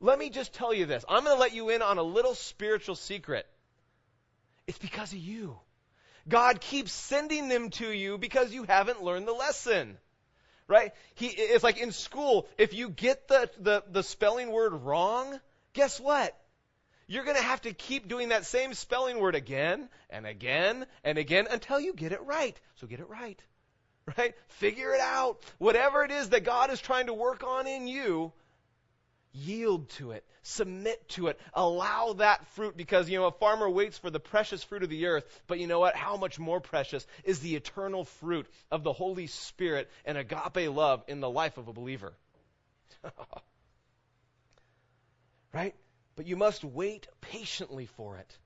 Let 0.03 0.19
me 0.19 0.31
just 0.31 0.53
tell 0.53 0.75
you 0.75 0.85
this. 0.85 1.05
I'm 1.09 1.23
going 1.23 1.37
to 1.37 1.41
let 1.41 1.55
you 1.55 1.71
in 1.71 1.81
on 1.81 1.97
a 1.97 2.03
little 2.03 2.35
spiritual 2.35 2.97
secret. 2.97 3.47
It's 4.67 4.79
because 4.79 5.13
of 5.13 5.19
you. 5.19 5.57
God 6.29 6.61
keeps 6.61 6.93
sending 6.93 7.49
them 7.49 7.71
to 7.71 7.89
you 7.89 8.19
because 8.19 8.53
you 8.53 8.65
haven't 8.65 9.03
learned 9.03 9.29
the 9.29 9.33
lesson. 9.33 9.97
Right? 10.67 10.93
He, 11.15 11.27
it's 11.29 11.63
like 11.63 11.79
in 11.79 11.93
school, 11.93 12.49
if 12.59 12.75
you 12.75 12.89
get 12.89 13.29
the, 13.29 13.49
the, 13.61 13.85
the 13.91 14.03
spelling 14.03 14.51
word 14.51 14.75
wrong, 14.75 15.39
guess 15.73 16.01
what? 16.01 16.37
You're 17.07 17.25
going 17.25 17.37
to 17.37 17.43
have 17.43 17.61
to 17.63 17.73
keep 17.73 18.09
doing 18.09 18.31
that 18.31 18.45
same 18.45 18.75
spelling 18.75 19.21
word 19.21 19.37
again 19.37 19.89
and 20.11 20.27
again 20.27 20.87
and 21.05 21.17
again 21.17 21.47
until 21.49 21.79
you 21.79 21.95
get 21.95 22.11
it 22.11 22.23
right. 22.25 22.59
So 22.77 22.89
get 22.89 23.01
it 23.01 23.09
right. 23.09 23.41
Right? 24.19 24.35
Figure 24.49 24.95
it 24.95 25.01
out. 25.01 25.41
Whatever 25.59 26.03
it 26.03 26.11
is 26.11 26.31
that 26.31 26.43
God 26.43 26.73
is 26.73 26.81
trying 26.81 27.07
to 27.07 27.15
work 27.15 27.45
on 27.45 27.69
in 27.69 27.87
you, 27.87 28.33
yield 29.33 29.89
to 29.91 30.13
it, 30.13 30.25
submit 30.43 31.09
to 31.11 31.29
it, 31.29 31.41
allow 31.55 32.15
that 32.15 32.47
fruit 32.49 32.77
because, 32.77 33.09
you 33.09 33.19
know, 33.19 33.27
a 33.27 33.33
farmer 33.33 33.69
waits 33.69 33.99
for 33.99 34.11
the 34.11 34.21
precious 34.21 34.63
fruit 34.63 34.83
of 34.83 34.91
the 34.91 35.07
earth, 35.07 35.25
but 35.47 35.59
you 35.59 35.67
know 35.67 35.81
what? 35.81 35.97
How 35.97 36.17
much 36.17 36.39
more 36.39 36.61
precious 36.61 37.07
is 37.25 37.41
the 37.41 37.57
eternal 37.57 38.05
fruit 38.05 38.47
of 38.71 38.83
the 38.83 38.93
Holy 38.93 39.27
Spirit 39.27 39.91
and 40.05 40.19
agape 40.19 40.71
love 40.71 41.03
in 41.09 41.21
the 41.21 41.31
life 41.31 41.59
of 41.59 41.69
a 41.69 41.73
believer? 41.73 42.13
right? 45.53 45.75
But 46.17 46.27
you 46.27 46.37
must 46.37 46.65
wait 46.65 47.09
patiently 47.21 47.87
for 47.87 48.19
it. 48.19 48.39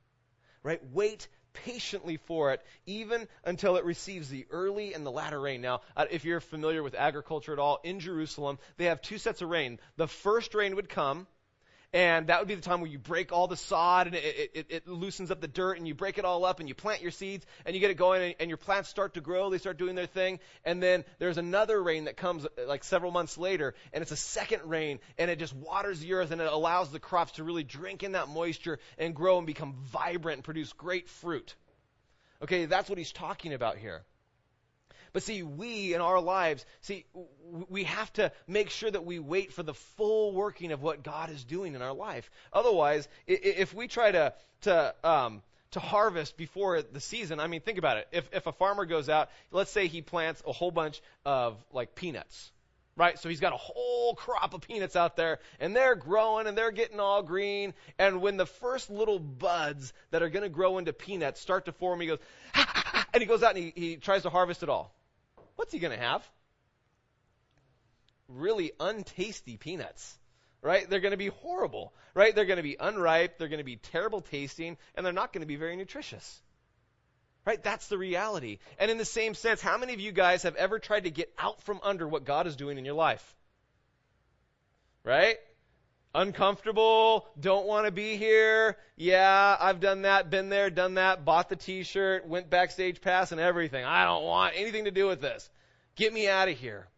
Right? 0.62 0.81
Wait 0.93 1.28
patiently 1.65 2.17
for 2.17 2.53
it, 2.53 2.61
even 2.87 3.27
until 3.45 3.77
it 3.77 3.85
receives 3.85 4.29
the 4.29 4.47
early 4.51 4.95
and 4.95 5.05
the 5.05 5.11
latter 5.11 5.41
rain. 5.41 5.61
Now, 5.61 5.81
uh, 5.97 6.07
if 6.11 6.25
you're 6.25 6.41
familiar 6.41 6.83
with 6.83 6.95
agriculture 6.95 7.53
at 7.53 7.59
all, 7.59 7.81
in 7.83 8.01
Jerusalem, 8.01 8.59
they 8.77 8.87
have 8.87 9.03
two 9.03 9.19
sets 9.19 9.43
of 9.43 9.49
rain. 9.49 9.79
The 9.97 10.09
first 10.09 10.55
rain 10.55 10.77
would 10.77 10.89
come, 10.89 11.27
and 11.97 12.26
that 12.26 12.41
would 12.41 12.49
be 12.49 12.55
the 12.55 12.61
time 12.61 12.83
where 12.83 12.91
you 12.91 12.99
break 12.99 13.33
all 13.33 13.47
the 13.47 13.57
sod 13.57 14.07
and 14.07 14.15
it, 14.15 14.50
it, 14.53 14.67
it, 14.69 14.87
loosens 14.87 15.31
up 15.31 15.41
the 15.41 15.49
dirt 15.49 15.79
and 15.79 15.88
you 15.88 15.95
break 15.95 16.19
it 16.19 16.26
all 16.26 16.45
up 16.45 16.61
and 16.61 16.69
you 16.69 16.75
plant 16.75 17.00
your 17.00 17.11
seeds 17.11 17.47
and 17.65 17.75
you 17.75 17.81
get 17.81 17.91
it 17.91 17.97
going 17.97 18.23
and, 18.23 18.35
and, 18.38 18.50
your 18.50 18.59
plants 18.59 18.91
start 18.91 19.15
to 19.15 19.23
grow. 19.23 19.49
They 19.49 19.57
start 19.57 19.79
doing 19.79 19.95
their 19.95 20.05
thing. 20.05 20.38
And 20.62 20.83
then 20.83 21.07
there's 21.19 21.38
another 21.38 21.83
rain 21.83 22.05
that 22.05 22.19
comes 22.19 22.47
like 22.69 22.85
several 22.85 23.12
months 23.12 23.38
later 23.38 23.75
and 23.95 24.03
it's 24.03 24.12
a 24.12 24.17
second 24.17 24.65
rain 24.67 24.99
and 25.17 25.31
it 25.31 25.38
just 25.38 25.55
waters 25.55 25.99
the 26.00 26.12
earth 26.12 26.33
and 26.33 26.43
it 26.43 26.53
allows 26.53 26.91
the 26.91 27.00
crops 27.00 27.33
to 27.33 27.45
really 27.45 27.65
drink 27.65 28.03
in 28.03 28.12
that 28.12 28.29
moisture 28.29 28.79
and 28.99 29.15
grow 29.15 29.38
and 29.38 29.47
become 29.47 29.73
vibrant 29.87 30.37
and 30.37 30.45
produce 30.45 30.75
great 30.75 31.09
fruit. 31.09 31.55
Okay, 32.43 32.67
that's 32.67 32.91
what 32.91 32.99
he's 32.99 33.12
talking 33.12 33.55
about 33.55 33.79
here. 33.79 34.05
But 35.17 35.23
see, 35.23 35.43
we 35.43 35.95
in 35.95 36.03
our 36.03 36.21
lives, 36.21 36.67
see, 36.83 37.07
we 37.71 37.85
have 37.85 38.13
to 38.13 38.31
make 38.47 38.69
sure 38.69 38.91
that 38.91 39.07
we 39.07 39.19
wait 39.19 39.51
for 39.51 39.63
the 39.63 39.73
full 39.73 40.35
working 40.35 40.73
of 40.73 40.83
what 40.83 41.03
God 41.03 41.31
is 41.31 41.43
doing 41.43 41.75
in 41.75 41.81
our 41.81 41.95
life. 41.95 42.31
Otherwise, 42.53 43.09
if 43.27 43.73
we 43.73 43.89
try 43.89 44.13
to, 44.13 44.35
to, 44.65 44.95
um, 45.03 45.41
to 45.71 45.81
harvest 45.81 46.37
before 46.37 46.83
the 46.83 47.01
season, 47.01 47.41
I 47.41 47.47
mean, 47.47 47.63
think 47.63 47.79
about 47.79 47.97
it. 47.97 48.09
If, 48.13 48.29
if 48.31 48.47
a 48.47 48.53
farmer 48.53 48.85
goes 48.85 49.09
out, 49.09 49.31
let's 49.53 49.71
say 49.71 49.87
he 49.87 50.03
plants 50.03 50.43
a 50.47 50.53
whole 50.53 50.71
bunch 50.71 51.01
of 51.25 51.57
like 51.73 51.95
peanuts, 51.95 52.53
right? 52.95 53.19
So 53.19 53.31
he's 53.31 53.41
got 53.41 53.55
a 53.55 53.57
whole 53.57 54.17
crop 54.17 54.53
of 54.53 54.61
peanuts 54.61 54.97
out 54.97 55.17
there, 55.17 55.39
and 55.61 55.75
they're 55.75 55.95
growing 55.95 56.47
and 56.47 56.59
they're 56.59 56.73
getting 56.73 57.01
all 57.01 57.23
green. 57.23 57.73
And 57.99 58.21
when 58.21 58.37
the 58.37 58.45
first 58.45 58.91
little 58.91 59.19
buds 59.19 59.95
that 60.11 60.23
are 60.23 60.29
going 60.29 60.43
to 60.43 60.51
grow 60.51 60.77
into 60.77 60.93
peanuts 60.93 61.41
start 61.41 61.65
to 61.65 61.73
form, 61.73 62.03
he 62.03 62.07
goes, 62.07 62.19
and 63.15 63.23
he 63.23 63.27
goes 63.27 63.43
out 63.43 63.57
and 63.57 63.65
he, 63.65 63.73
he 63.75 63.97
tries 63.97 64.25
to 64.25 64.29
harvest 64.29 64.63
it 64.63 64.69
all 64.69 64.93
what's 65.57 65.73
he 65.73 65.79
going 65.79 65.97
to 65.97 66.03
have? 66.03 66.27
Really 68.29 68.73
untasty 68.79 69.59
peanuts, 69.59 70.17
right? 70.63 70.89
They're 70.89 71.01
going 71.01 71.13
to 71.13 71.17
be 71.17 71.29
horrible, 71.29 71.93
right? 72.15 72.35
They're 72.35 72.45
going 72.45 72.59
to 72.59 72.63
be 72.63 72.77
unripe, 72.79 73.39
they're 73.39 73.49
going 73.49 73.59
to 73.59 73.65
be 73.65 73.77
terrible 73.77 74.21
tasting, 74.21 74.77
and 74.95 75.05
they're 75.05 75.13
not 75.13 75.33
going 75.33 75.43
to 75.43 75.47
be 75.47 75.57
very 75.57 75.77
nutritious. 75.77 76.41
Right? 77.45 77.63
That's 77.63 77.87
the 77.87 77.99
reality. 77.99 78.59
And 78.77 78.91
in 78.91 78.99
the 78.99 79.05
same 79.05 79.35
sense, 79.35 79.61
how 79.61 79.79
many 79.79 79.95
of 79.95 80.01
you 80.01 80.11
guys 80.11 80.43
have 80.43 80.57
ever 80.57 80.81
tried 80.81 81.05
to 81.05 81.11
get 81.11 81.33
out 81.39 81.63
from 81.63 81.79
under 81.85 82.09
what 82.09 82.25
God 82.25 82.49
is 82.49 82.57
doing 82.57 82.77
in 82.77 82.85
your 82.85 82.95
life? 82.95 83.37
Right? 85.05 85.37
Uncomfortable, 86.17 87.29
don't 87.39 87.67
want 87.67 87.87
to 87.87 87.93
be 87.93 88.17
here. 88.17 88.77
Yeah, 88.97 89.57
I've 89.61 89.81
done 89.81 90.03
that, 90.03 90.31
been 90.31 90.49
there, 90.49 90.71
done 90.71 90.95
that, 90.95 91.25
bought 91.25 91.49
the 91.49 91.57
t 91.57 91.83
shirt, 91.83 92.27
went 92.27 92.51
backstage 92.51 93.01
pass 93.01 93.33
and 93.33 93.41
everything. 93.41 93.85
I 93.85 94.05
don't 94.05 94.25
want 94.25 94.55
anything 94.57 94.87
to 94.87 94.91
do 94.91 95.07
with 95.07 95.21
this. 95.21 95.49
Get 95.95 96.13
me 96.13 96.29
out 96.29 96.49
of 96.49 96.59
here. 96.59 96.89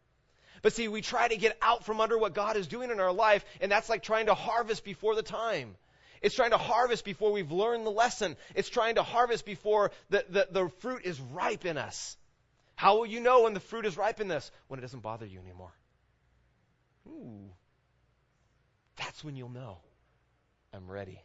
But 0.63 0.73
see, 0.73 0.89
we 0.89 1.03
try 1.03 1.29
to 1.29 1.37
get 1.37 1.57
out 1.63 1.85
from 1.85 2.01
under 2.01 2.19
what 2.19 2.35
God 2.35 2.57
is 2.57 2.67
doing 2.67 2.91
in 2.91 3.01
our 3.01 3.13
life, 3.13 3.45
and 3.61 3.71
that's 3.71 3.89
like 3.89 4.03
trying 4.03 4.27
to 4.27 4.35
harvest 4.35 4.85
before 4.85 5.15
the 5.15 5.23
time. 5.23 5.77
It's 6.21 6.35
trying 6.35 6.51
to 6.51 6.59
harvest 6.59 7.05
before 7.05 7.33
we've 7.33 7.53
learned 7.53 7.87
the 7.87 7.91
lesson. 7.91 8.37
It's 8.55 8.69
trying 8.69 8.97
to 8.97 9.03
harvest 9.03 9.45
before 9.45 9.93
the, 10.11 10.25
the, 10.29 10.49
the 10.51 10.69
fruit 10.81 11.03
is 11.05 11.21
ripe 11.21 11.65
in 11.65 11.79
us. 11.79 12.17
How 12.75 12.97
will 12.97 13.07
you 13.07 13.21
know 13.21 13.43
when 13.43 13.55
the 13.55 13.61
fruit 13.61 13.87
is 13.87 13.97
ripe 13.97 14.21
in 14.21 14.29
this? 14.29 14.51
When 14.69 14.79
it 14.79 14.83
doesn't 14.83 15.01
bother 15.01 15.27
you 15.27 15.41
anymore. 15.41 15.73
Ooh. 17.09 17.51
That's 18.99 19.25
when 19.25 19.37
you'll 19.37 19.49
know 19.49 19.79
I'm 20.75 20.91
ready. 20.91 21.23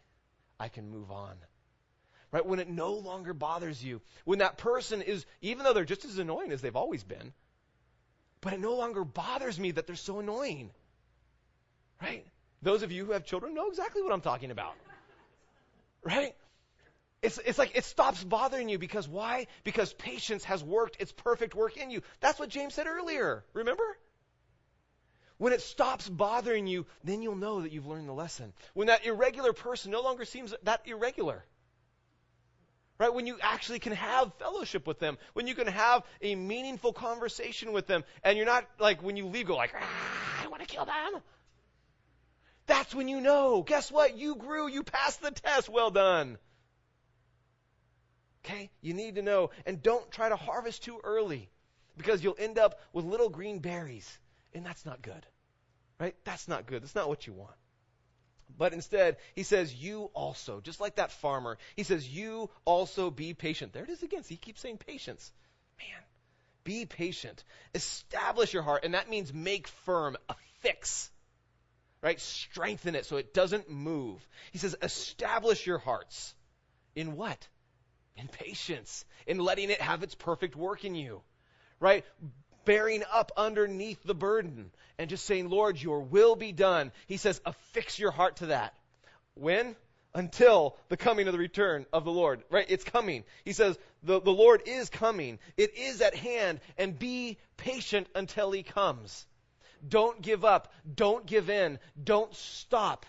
I 0.60 0.70
can 0.70 0.90
move 0.90 1.12
on. 1.12 1.36
Right? 2.32 2.46
When 2.46 2.60
it 2.60 2.70
no 2.70 2.94
longer 2.94 3.34
bothers 3.34 3.84
you. 3.84 4.02
When 4.26 4.40
that 4.40 4.58
person 4.58 5.02
is, 5.02 5.26
even 5.42 5.64
though 5.64 5.74
they're 5.74 5.86
just 5.86 6.06
as 6.06 6.18
annoying 6.18 6.52
as 6.52 6.62
they've 6.62 6.76
always 6.76 7.04
been, 7.04 7.34
but 8.42 8.54
it 8.54 8.60
no 8.60 8.76
longer 8.76 9.04
bothers 9.04 9.60
me 9.60 9.72
that 9.72 9.88
they're 9.88 9.96
so 9.96 10.20
annoying. 10.20 10.72
Right? 12.02 12.26
Those 12.62 12.82
of 12.82 12.92
you 12.92 13.06
who 13.06 13.12
have 13.12 13.26
children 13.26 13.54
know 13.54 13.70
exactly 13.70 14.02
what 14.02 14.12
I'm 14.12 14.22
talking 14.22 14.52
about. 14.52 14.74
Right? 16.04 16.36
It's, 17.22 17.40
it's 17.46 17.58
like 17.58 17.72
it 17.76 17.86
stops 17.86 18.24
bothering 18.24 18.68
you 18.68 18.78
because 18.78 19.08
why? 19.08 19.48
Because 19.64 19.94
patience 19.94 20.44
has 20.44 20.64
worked 20.64 20.98
its 21.00 21.12
perfect 21.12 21.56
work 21.56 21.78
in 21.78 21.90
you. 21.90 22.02
That's 22.20 22.38
what 22.38 22.50
James 22.50 22.74
said 22.74 22.88
earlier. 22.88 23.46
Remember? 23.54 23.98
When 25.38 25.54
it 25.54 25.62
stops 25.62 26.08
bothering 26.08 26.68
you, 26.68 26.86
then 27.04 27.22
you'll 27.22 27.36
know 27.36 27.62
that 27.62 27.72
you've 27.72 27.88
learned 27.88 28.08
the 28.08 28.14
lesson. 28.14 28.54
When 28.74 28.88
that 28.88 29.06
irregular 29.06 29.54
person 29.54 29.92
no 29.92 30.02
longer 30.02 30.26
seems 30.26 30.54
that 30.64 30.82
irregular. 30.86 31.44
Right? 33.00 33.14
When 33.14 33.26
you 33.26 33.38
actually 33.42 33.80
can 33.80 33.94
have 33.94 34.34
fellowship 34.36 34.86
with 34.86 35.00
them, 35.00 35.18
when 35.34 35.48
you 35.48 35.56
can 35.56 35.68
have 35.68 36.04
a 36.22 36.36
meaningful 36.36 36.94
conversation 36.94 37.74
with 37.74 37.88
them, 37.88 38.04
and 38.24 38.38
you're 38.38 38.46
not 38.46 38.66
like 38.80 39.02
when 39.02 39.18
you 39.18 39.28
leave, 39.28 39.48
go 39.48 39.56
like, 39.56 39.74
ah, 39.78 40.44
I 40.44 40.48
want 40.48 40.62
to 40.62 40.68
kill 40.68 40.86
them. 40.86 41.22
That's 42.66 42.96
when 42.96 43.08
you 43.08 43.20
know. 43.20 43.64
Guess 43.64 43.92
what? 43.92 44.18
You 44.18 44.36
grew. 44.36 44.68
You 44.68 44.84
passed 44.84 45.22
the 45.22 45.32
test. 45.32 45.68
Well 45.68 45.92
done. 45.92 46.38
Okay? 48.46 48.70
You 48.82 48.94
need 48.94 49.16
to 49.16 49.22
know. 49.22 49.50
And 49.66 49.82
don't 49.82 50.10
try 50.12 50.30
to 50.30 50.36
harvest 50.36 50.84
too 50.84 51.00
early 51.04 51.50
because 51.98 52.24
you'll 52.24 52.38
end 52.40 52.58
up 52.58 52.80
with 52.94 53.06
little 53.06 53.30
green 53.30 53.60
berries. 53.60 54.18
And 54.54 54.66
that's 54.66 54.86
not 54.86 55.02
good. 55.02 55.26
Right? 56.00 56.16
That's 56.24 56.48
not 56.48 56.66
good. 56.66 56.84
That's 56.84 56.96
not 56.96 57.08
what 57.08 57.28
you 57.28 57.34
want. 57.34 57.56
But 58.58 58.74
instead, 58.74 59.18
he 59.36 59.44
says, 59.44 59.74
You 59.74 60.12
also, 60.14 60.62
just 60.62 60.80
like 60.80 60.96
that 60.96 61.12
farmer, 61.12 61.58
he 61.76 61.84
says, 61.84 62.08
You 62.08 62.50
also 62.66 63.10
be 63.10 63.34
patient. 63.34 63.74
There 63.74 63.84
it 63.84 63.90
is 63.90 64.04
again. 64.04 64.24
he 64.28 64.38
keeps 64.38 64.62
saying 64.62 64.78
patience. 64.78 65.32
Man, 65.80 66.02
be 66.64 66.86
patient. 66.86 67.44
Establish 67.74 68.54
your 68.54 68.64
heart. 68.64 68.84
And 68.84 68.94
that 68.94 69.10
means 69.10 69.34
make 69.34 69.68
firm, 69.68 70.18
affix. 70.30 71.10
Right? 72.02 72.20
Strengthen 72.20 72.96
it 72.96 73.06
so 73.06 73.18
it 73.18 73.34
doesn't 73.34 73.70
move. 73.70 74.28
He 74.52 74.58
says, 74.58 74.76
Establish 74.82 75.66
your 75.66 75.78
hearts. 75.78 76.36
In 76.96 77.16
what? 77.16 77.48
In 78.18 78.28
patience. 78.28 79.06
In 79.26 79.40
letting 79.40 79.70
it 79.70 79.82
have 79.82 80.04
its 80.04 80.16
perfect 80.16 80.56
work 80.56 80.86
in 80.86 80.96
you. 80.96 81.22
Right? 81.80 82.06
Bearing 82.66 83.04
up 83.12 83.32
underneath 83.38 84.02
the 84.04 84.16
burden 84.16 84.72
and 84.98 85.10
just 85.10 85.26
saying, 85.26 85.50
Lord, 85.50 85.82
your 85.82 86.02
will 86.02 86.36
be 86.36 86.52
done. 86.52 86.92
He 87.08 87.18
says, 87.18 87.42
affix 87.46 88.00
your 88.00 88.12
heart 88.12 88.38
to 88.38 88.48
that. 88.48 88.74
When? 89.36 89.76
Until 90.16 90.78
the 90.90 90.98
coming 90.98 91.28
of 91.28 91.34
the 91.34 91.40
return 91.40 91.86
of 91.92 92.06
the 92.06 92.12
Lord. 92.12 92.44
Right? 92.52 92.66
It's 92.70 92.84
coming. 92.84 93.24
He 93.46 93.54
says, 93.54 93.78
the, 94.04 94.22
the 94.22 94.32
Lord 94.32 94.62
is 94.66 94.90
coming. 94.90 95.40
It 95.58 95.76
is 95.78 96.02
at 96.02 96.16
hand. 96.16 96.60
And 96.78 96.98
be 96.98 97.38
patient 97.58 98.08
until 98.14 98.52
he 98.52 98.64
comes. 98.64 99.26
Don't 99.88 100.22
give 100.22 100.46
up. 100.46 100.72
Don't 100.96 101.26
give 101.26 101.50
in. 101.50 101.80
Don't 102.02 102.34
stop. 102.36 103.06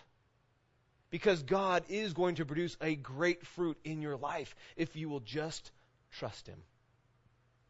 Because 1.10 1.42
God 1.42 1.84
is 1.88 2.12
going 2.12 2.36
to 2.36 2.44
produce 2.44 2.76
a 2.80 2.96
great 2.96 3.46
fruit 3.46 3.76
in 3.84 4.02
your 4.02 4.16
life 4.16 4.56
if 4.76 4.96
you 4.96 5.08
will 5.08 5.20
just 5.20 5.70
trust 6.10 6.46
him. 6.46 6.58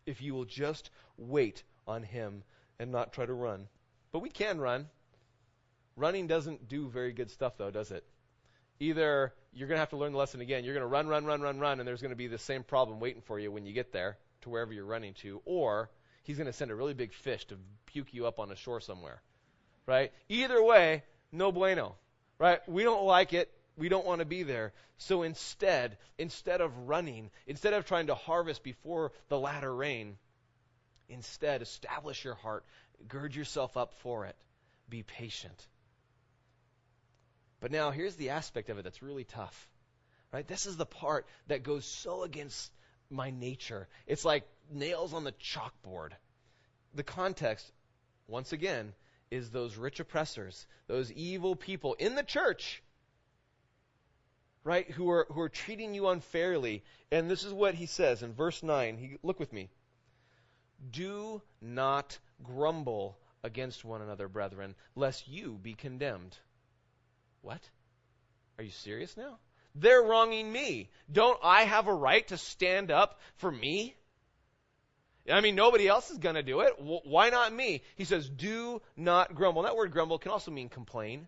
if 0.06 0.22
you 0.22 0.34
will 0.34 0.44
just 0.44 0.90
wait 1.16 1.62
on 1.86 2.02
Him 2.02 2.42
and 2.78 2.90
not 2.90 3.12
try 3.12 3.26
to 3.26 3.32
run. 3.32 3.68
But 4.12 4.20
we 4.20 4.30
can 4.30 4.58
run. 4.58 4.88
Running 5.96 6.26
doesn't 6.26 6.68
do 6.68 6.88
very 6.88 7.12
good 7.12 7.30
stuff, 7.30 7.56
though, 7.56 7.70
does 7.70 7.90
it? 7.90 8.04
Either 8.80 9.32
you're 9.52 9.68
going 9.68 9.76
to 9.76 9.80
have 9.80 9.90
to 9.90 9.96
learn 9.96 10.12
the 10.12 10.18
lesson 10.18 10.40
again. 10.40 10.64
You're 10.64 10.74
going 10.74 10.82
to 10.82 10.88
run, 10.88 11.06
run, 11.06 11.24
run, 11.24 11.40
run, 11.40 11.60
run, 11.60 11.78
and 11.78 11.86
there's 11.86 12.00
going 12.00 12.10
to 12.10 12.16
be 12.16 12.26
the 12.26 12.38
same 12.38 12.64
problem 12.64 12.98
waiting 12.98 13.22
for 13.22 13.38
you 13.38 13.52
when 13.52 13.66
you 13.66 13.72
get 13.72 13.92
there 13.92 14.18
to 14.42 14.50
wherever 14.50 14.72
you're 14.72 14.84
running 14.84 15.14
to, 15.14 15.40
or 15.44 15.90
he's 16.24 16.36
going 16.36 16.46
to 16.46 16.52
send 16.52 16.70
a 16.70 16.74
really 16.74 16.94
big 16.94 17.12
fish 17.12 17.44
to 17.46 17.56
puke 17.86 18.12
you 18.12 18.26
up 18.26 18.40
on 18.40 18.50
a 18.50 18.56
shore 18.56 18.80
somewhere. 18.80 19.22
Right? 19.86 20.12
Either 20.28 20.62
way, 20.62 21.04
no 21.30 21.52
bueno. 21.52 21.94
Right? 22.38 22.60
We 22.68 22.82
don't 22.82 23.04
like 23.04 23.32
it. 23.32 23.50
We 23.76 23.88
don't 23.88 24.06
want 24.06 24.20
to 24.20 24.24
be 24.24 24.42
there. 24.42 24.72
So 24.98 25.22
instead, 25.22 25.96
instead 26.18 26.60
of 26.60 26.76
running, 26.86 27.30
instead 27.46 27.74
of 27.74 27.84
trying 27.84 28.08
to 28.08 28.14
harvest 28.14 28.62
before 28.62 29.12
the 29.28 29.38
latter 29.38 29.74
rain, 29.74 30.16
instead 31.08 31.62
establish 31.62 32.24
your 32.24 32.34
heart, 32.34 32.64
gird 33.08 33.34
yourself 33.34 33.76
up 33.76 33.94
for 33.94 34.26
it. 34.26 34.36
Be 34.88 35.02
patient. 35.02 35.66
But 37.60 37.70
now 37.70 37.90
here's 37.90 38.16
the 38.16 38.30
aspect 38.30 38.68
of 38.68 38.78
it 38.78 38.82
that's 38.82 39.02
really 39.02 39.24
tough. 39.24 39.68
Right? 40.32 40.46
This 40.46 40.66
is 40.66 40.76
the 40.76 40.86
part 40.86 41.26
that 41.46 41.62
goes 41.62 41.86
so 41.86 42.24
against 42.24 42.72
my 43.08 43.30
nature. 43.30 43.88
It's 44.06 44.24
like 44.24 44.44
nails 44.70 45.14
on 45.14 45.24
the 45.24 45.32
chalkboard. 45.32 46.10
The 46.94 47.02
context, 47.02 47.70
once 48.26 48.52
again, 48.52 48.92
is 49.30 49.50
those 49.50 49.76
rich 49.76 50.00
oppressors, 50.00 50.66
those 50.86 51.12
evil 51.12 51.56
people 51.56 51.94
in 51.94 52.14
the 52.14 52.22
church, 52.22 52.82
right, 54.62 54.90
who 54.90 55.10
are, 55.10 55.26
who 55.30 55.40
are 55.40 55.48
treating 55.48 55.94
you 55.94 56.08
unfairly. 56.08 56.82
And 57.10 57.30
this 57.30 57.44
is 57.44 57.52
what 57.52 57.74
he 57.74 57.86
says 57.86 58.22
in 58.22 58.32
verse 58.32 58.62
9. 58.62 58.98
He, 58.98 59.16
look 59.22 59.38
with 59.38 59.52
me. 59.52 59.70
Do 60.90 61.42
not 61.60 62.18
grumble 62.42 63.18
against 63.42 63.84
one 63.84 64.02
another, 64.02 64.28
brethren, 64.28 64.74
lest 64.94 65.28
you 65.28 65.58
be 65.62 65.74
condemned. 65.74 66.36
What? 67.42 67.60
Are 68.58 68.64
you 68.64 68.70
serious 68.70 69.16
now? 69.16 69.38
They're 69.74 70.02
wronging 70.02 70.50
me. 70.50 70.88
Don't 71.10 71.38
I 71.42 71.64
have 71.64 71.88
a 71.88 71.94
right 71.94 72.26
to 72.28 72.38
stand 72.38 72.90
up 72.90 73.20
for 73.36 73.50
me? 73.50 73.96
I 75.30 75.40
mean, 75.40 75.54
nobody 75.54 75.88
else 75.88 76.10
is 76.10 76.18
going 76.18 76.34
to 76.34 76.42
do 76.42 76.60
it. 76.60 76.74
Why 76.78 77.30
not 77.30 77.52
me? 77.52 77.82
He 77.96 78.04
says, 78.04 78.28
do 78.28 78.82
not 78.96 79.34
grumble. 79.34 79.62
And 79.62 79.68
that 79.68 79.76
word 79.76 79.90
grumble 79.90 80.18
can 80.18 80.30
also 80.30 80.50
mean 80.50 80.68
complain. 80.68 81.26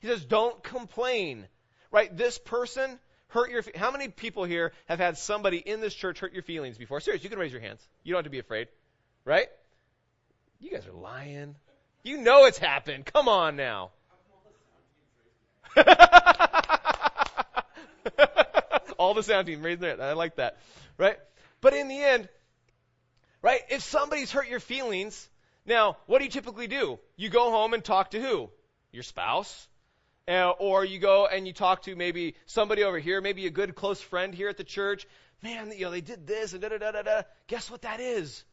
He 0.00 0.08
says, 0.08 0.24
don't 0.24 0.62
complain. 0.62 1.46
Right? 1.90 2.14
This 2.16 2.38
person 2.38 2.98
hurt 3.30 3.50
your, 3.50 3.62
how 3.74 3.90
many 3.90 4.08
people 4.08 4.44
here 4.44 4.72
have 4.86 4.98
had 4.98 5.18
somebody 5.18 5.58
in 5.58 5.80
this 5.80 5.94
church 5.94 6.20
hurt 6.20 6.32
your 6.32 6.42
feelings 6.42 6.78
before? 6.78 7.00
Serious, 7.00 7.24
you 7.24 7.30
can 7.30 7.38
raise 7.38 7.52
your 7.52 7.60
hands. 7.60 7.80
You 8.02 8.12
don't 8.12 8.18
have 8.18 8.24
to 8.24 8.30
be 8.30 8.38
afraid. 8.38 8.68
Right? 9.24 9.48
You 10.60 10.70
guys 10.70 10.86
are 10.86 10.92
lying. 10.92 11.56
You 12.02 12.18
know 12.18 12.44
it's 12.46 12.58
happened. 12.58 13.06
Come 13.06 13.28
on 13.28 13.56
now. 13.56 13.90
All 18.98 19.14
the 19.14 19.22
sound 19.22 19.46
team 19.46 19.62
raising 19.62 19.80
their 19.80 19.90
hand. 19.90 20.02
I 20.02 20.12
like 20.12 20.36
that. 20.36 20.58
Right? 20.98 21.16
But 21.60 21.74
in 21.74 21.88
the 21.88 21.98
end, 21.98 22.28
right, 23.42 23.60
if 23.70 23.82
somebody's 23.82 24.30
hurt 24.32 24.48
your 24.48 24.60
feelings, 24.60 25.28
now, 25.66 25.96
what 26.06 26.18
do 26.18 26.24
you 26.24 26.30
typically 26.30 26.66
do? 26.66 26.98
You 27.16 27.28
go 27.28 27.50
home 27.50 27.74
and 27.74 27.84
talk 27.84 28.10
to 28.12 28.20
who? 28.20 28.50
Your 28.92 29.02
spouse. 29.02 29.68
Uh, 30.28 30.50
or 30.58 30.84
you 30.84 30.98
go 30.98 31.26
and 31.26 31.46
you 31.46 31.52
talk 31.52 31.82
to 31.82 31.96
maybe 31.96 32.36
somebody 32.46 32.84
over 32.84 32.98
here, 32.98 33.20
maybe 33.20 33.46
a 33.46 33.50
good 33.50 33.74
close 33.74 34.00
friend 34.00 34.34
here 34.34 34.48
at 34.48 34.56
the 34.56 34.64
church. 34.64 35.06
Man, 35.42 35.72
you 35.72 35.86
know, 35.86 35.90
they 35.90 36.00
did 36.00 36.26
this 36.26 36.52
and 36.52 36.62
da 36.62 36.68
da 36.68 36.78
da 36.78 36.92
da 36.92 37.02
da. 37.02 37.22
Guess 37.48 37.70
what 37.70 37.82
that 37.82 38.00
is? 38.00 38.44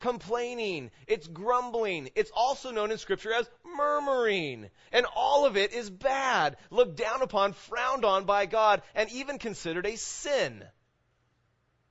complaining, 0.00 0.90
it's 1.06 1.26
grumbling. 1.26 2.10
It's 2.14 2.30
also 2.34 2.70
known 2.70 2.90
in 2.90 2.98
Scripture 2.98 3.32
as 3.32 3.48
murmuring. 3.76 4.70
And 4.92 5.06
all 5.14 5.46
of 5.46 5.56
it 5.56 5.72
is 5.72 5.90
bad, 5.90 6.56
looked 6.70 6.96
down 6.96 7.22
upon, 7.22 7.52
frowned 7.52 8.04
on 8.04 8.24
by 8.24 8.46
God, 8.46 8.82
and 8.94 9.10
even 9.10 9.38
considered 9.38 9.86
a 9.86 9.96
sin. 9.96 10.64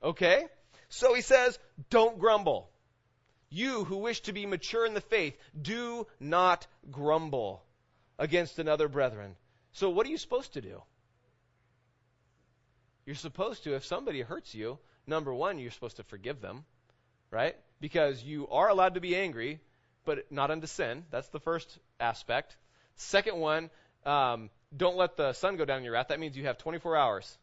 Okay? 0.01 0.45
So 0.89 1.13
he 1.13 1.21
says, 1.21 1.59
don't 1.89 2.19
grumble. 2.19 2.69
You 3.49 3.83
who 3.83 3.97
wish 3.97 4.21
to 4.21 4.33
be 4.33 4.45
mature 4.45 4.85
in 4.85 4.93
the 4.93 5.01
faith, 5.01 5.37
do 5.59 6.07
not 6.19 6.67
grumble 6.91 7.63
against 8.19 8.59
another 8.59 8.87
brethren. 8.87 9.35
So 9.73 9.89
what 9.89 10.05
are 10.07 10.09
you 10.09 10.17
supposed 10.17 10.53
to 10.53 10.61
do? 10.61 10.81
You're 13.05 13.15
supposed 13.15 13.63
to, 13.63 13.75
if 13.75 13.85
somebody 13.85 14.21
hurts 14.21 14.53
you, 14.53 14.79
number 15.05 15.33
one, 15.33 15.59
you're 15.59 15.71
supposed 15.71 15.97
to 15.97 16.03
forgive 16.03 16.41
them, 16.41 16.65
right? 17.31 17.55
because 17.79 18.23
you 18.23 18.47
are 18.49 18.69
allowed 18.69 18.95
to 18.95 19.01
be 19.01 19.15
angry, 19.15 19.59
but 20.05 20.31
not 20.31 20.51
unto 20.51 20.67
sin. 20.67 21.05
That's 21.11 21.27
the 21.29 21.39
first 21.39 21.79
aspect. 21.99 22.55
Second 22.95 23.37
one, 23.37 23.69
um, 24.05 24.49
don't 24.75 24.97
let 24.97 25.17
the 25.17 25.33
sun 25.33 25.57
go 25.57 25.65
down 25.65 25.79
in 25.79 25.83
your 25.83 25.93
wrath. 25.93 26.07
That 26.09 26.19
means 26.19 26.35
you 26.35 26.45
have 26.45 26.57
24 26.57 26.95
hours, 26.95 27.37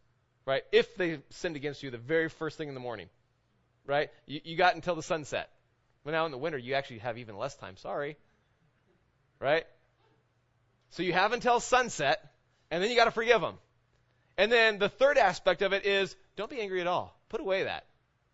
right? 0.46 0.62
If 0.72 0.96
they 0.96 1.20
sinned 1.30 1.56
against 1.56 1.82
you 1.82 1.90
the 1.90 1.98
very 1.98 2.28
first 2.28 2.58
thing 2.58 2.68
in 2.68 2.74
the 2.74 2.80
morning, 2.80 3.08
right? 3.86 4.10
You, 4.26 4.40
you 4.44 4.56
got 4.56 4.74
until 4.74 4.94
the 4.94 5.02
sunset. 5.02 5.50
But 6.04 6.12
now 6.12 6.26
in 6.26 6.32
the 6.32 6.38
winter, 6.38 6.58
you 6.58 6.74
actually 6.74 6.98
have 6.98 7.16
even 7.18 7.36
less 7.36 7.54
time. 7.56 7.76
Sorry, 7.76 8.16
right? 9.40 9.66
So 10.90 11.02
you 11.02 11.12
have 11.12 11.32
until 11.32 11.60
sunset, 11.60 12.32
and 12.70 12.82
then 12.82 12.90
you 12.90 12.96
got 12.96 13.06
to 13.06 13.10
forgive 13.10 13.40
them. 13.40 13.58
And 14.36 14.50
then 14.50 14.78
the 14.78 14.88
third 14.88 15.18
aspect 15.18 15.62
of 15.62 15.72
it 15.72 15.86
is 15.86 16.14
don't 16.36 16.50
be 16.50 16.60
angry 16.60 16.80
at 16.80 16.86
all. 16.86 17.18
Put 17.28 17.40
away 17.40 17.64
that, 17.64 17.86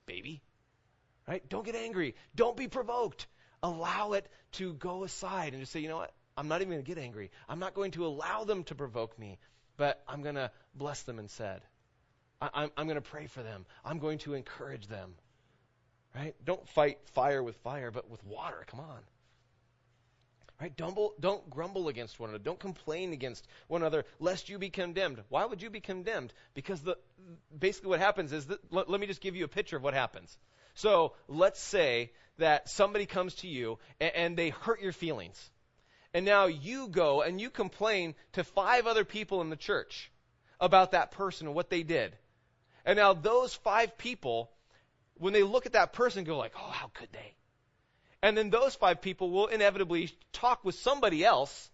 baby. 0.07 0.43
Right? 1.29 1.47
Don't 1.49 1.65
get 1.65 1.77
angry. 1.77 2.15
Don't 2.35 2.57
be 2.57 2.69
provoked. 2.69 3.27
Allow 3.63 4.13
it 4.13 4.27
to 4.53 4.73
go 4.75 5.05
aside 5.05 5.53
and 5.53 5.63
just 5.63 5.73
say, 5.73 5.81
you 5.81 5.89
know 5.89 5.99
what? 5.99 6.13
I'm 6.37 6.49
not 6.49 6.63
even 6.63 6.73
going 6.73 6.85
to 6.85 6.95
get 6.95 7.03
angry. 7.03 7.31
I'm 7.49 7.59
not 7.59 7.75
going 7.75 7.91
to 7.93 8.07
allow 8.07 8.45
them 8.45 8.65
to 8.65 8.75
provoke 8.75 9.19
me, 9.19 9.39
but 9.77 10.03
I'm 10.09 10.23
going 10.23 10.37
to 10.37 10.51
bless 10.75 11.03
them 11.03 11.19
instead. 11.19 11.61
I, 12.41 12.65
am 12.65 12.71
I'm 12.77 12.87
going 12.87 12.97
to 12.97 13.03
pray 13.03 13.27
for 13.27 13.43
them. 13.43 13.67
I'm 13.85 13.99
going 13.99 14.19
to 14.19 14.35
encourage 14.35 14.87
them. 14.87 15.15
Right? 16.15 16.35
Don't 16.45 16.67
fight 16.71 16.99
fire 17.13 17.43
with 17.43 17.57
fire, 17.57 17.91
but 17.91 18.09
with 18.11 18.25
water. 18.25 18.65
Come 18.67 18.81
on. 18.81 19.01
Right? 20.61 20.77
Don't, 20.77 20.95
don't 21.21 21.49
grumble 21.49 21.89
against 21.89 22.21
one 22.21 22.29
another. 22.31 22.45
Don't 22.45 22.61
complain 22.61 23.15
against 23.15 23.47
one 23.67 23.81
another, 23.81 24.05
lest 24.19 24.51
you 24.51 24.59
be 24.59 24.69
condemned. 24.69 25.19
Why 25.31 25.47
would 25.47 25.63
you 25.63 25.71
be 25.71 25.81
condemned? 25.81 26.35
Because 26.53 26.83
the 26.83 26.97
basically 27.59 27.89
what 27.89 28.01
happens 28.01 28.33
is 28.33 28.47
that, 28.47 28.59
let, 28.71 28.91
let 28.91 29.01
me 29.01 29.07
just 29.07 29.23
give 29.23 29.37
you 29.37 29.45
a 29.45 29.49
picture 29.49 29.77
of 29.77 29.83
what 29.83 29.95
happens. 29.95 30.37
So 30.75 31.15
let's 31.29 31.61
say 31.61 32.13
that 32.39 32.69
somebody 32.69 33.07
comes 33.07 33.35
to 33.37 33.49
you 33.49 33.79
and, 34.01 34.15
and 34.15 34.37
they 34.37 34.51
hurt 34.51 34.83
your 34.83 34.93
feelings. 34.93 35.51
And 36.13 36.27
now 36.27 36.47
you 36.47 36.89
go 36.89 37.23
and 37.23 37.41
you 37.41 37.49
complain 37.49 38.15
to 38.33 38.45
five 38.45 38.87
other 38.87 39.05
people 39.05 39.41
in 39.41 39.49
the 39.49 39.57
church 39.57 40.11
about 40.61 40.93
that 40.93 41.13
person 41.13 41.47
and 41.47 41.57
what 41.57 41.71
they 41.71 41.83
did. 41.83 42.17
And 42.85 42.97
now 42.97 43.15
those 43.15 43.55
five 43.55 43.97
people, 43.97 44.51
when 45.15 45.33
they 45.33 45.43
look 45.43 45.65
at 45.65 45.73
that 45.73 45.93
person, 45.95 46.25
go 46.25 46.37
like, 46.37 46.53
oh, 46.57 46.71
how 46.71 46.89
could 46.89 47.09
they? 47.13 47.35
And 48.23 48.37
then 48.37 48.51
those 48.51 48.75
five 48.75 49.01
people 49.01 49.31
will 49.31 49.47
inevitably 49.47 50.11
talk 50.33 50.65
with 50.65 50.75
somebody 50.77 51.25
else 51.25 51.71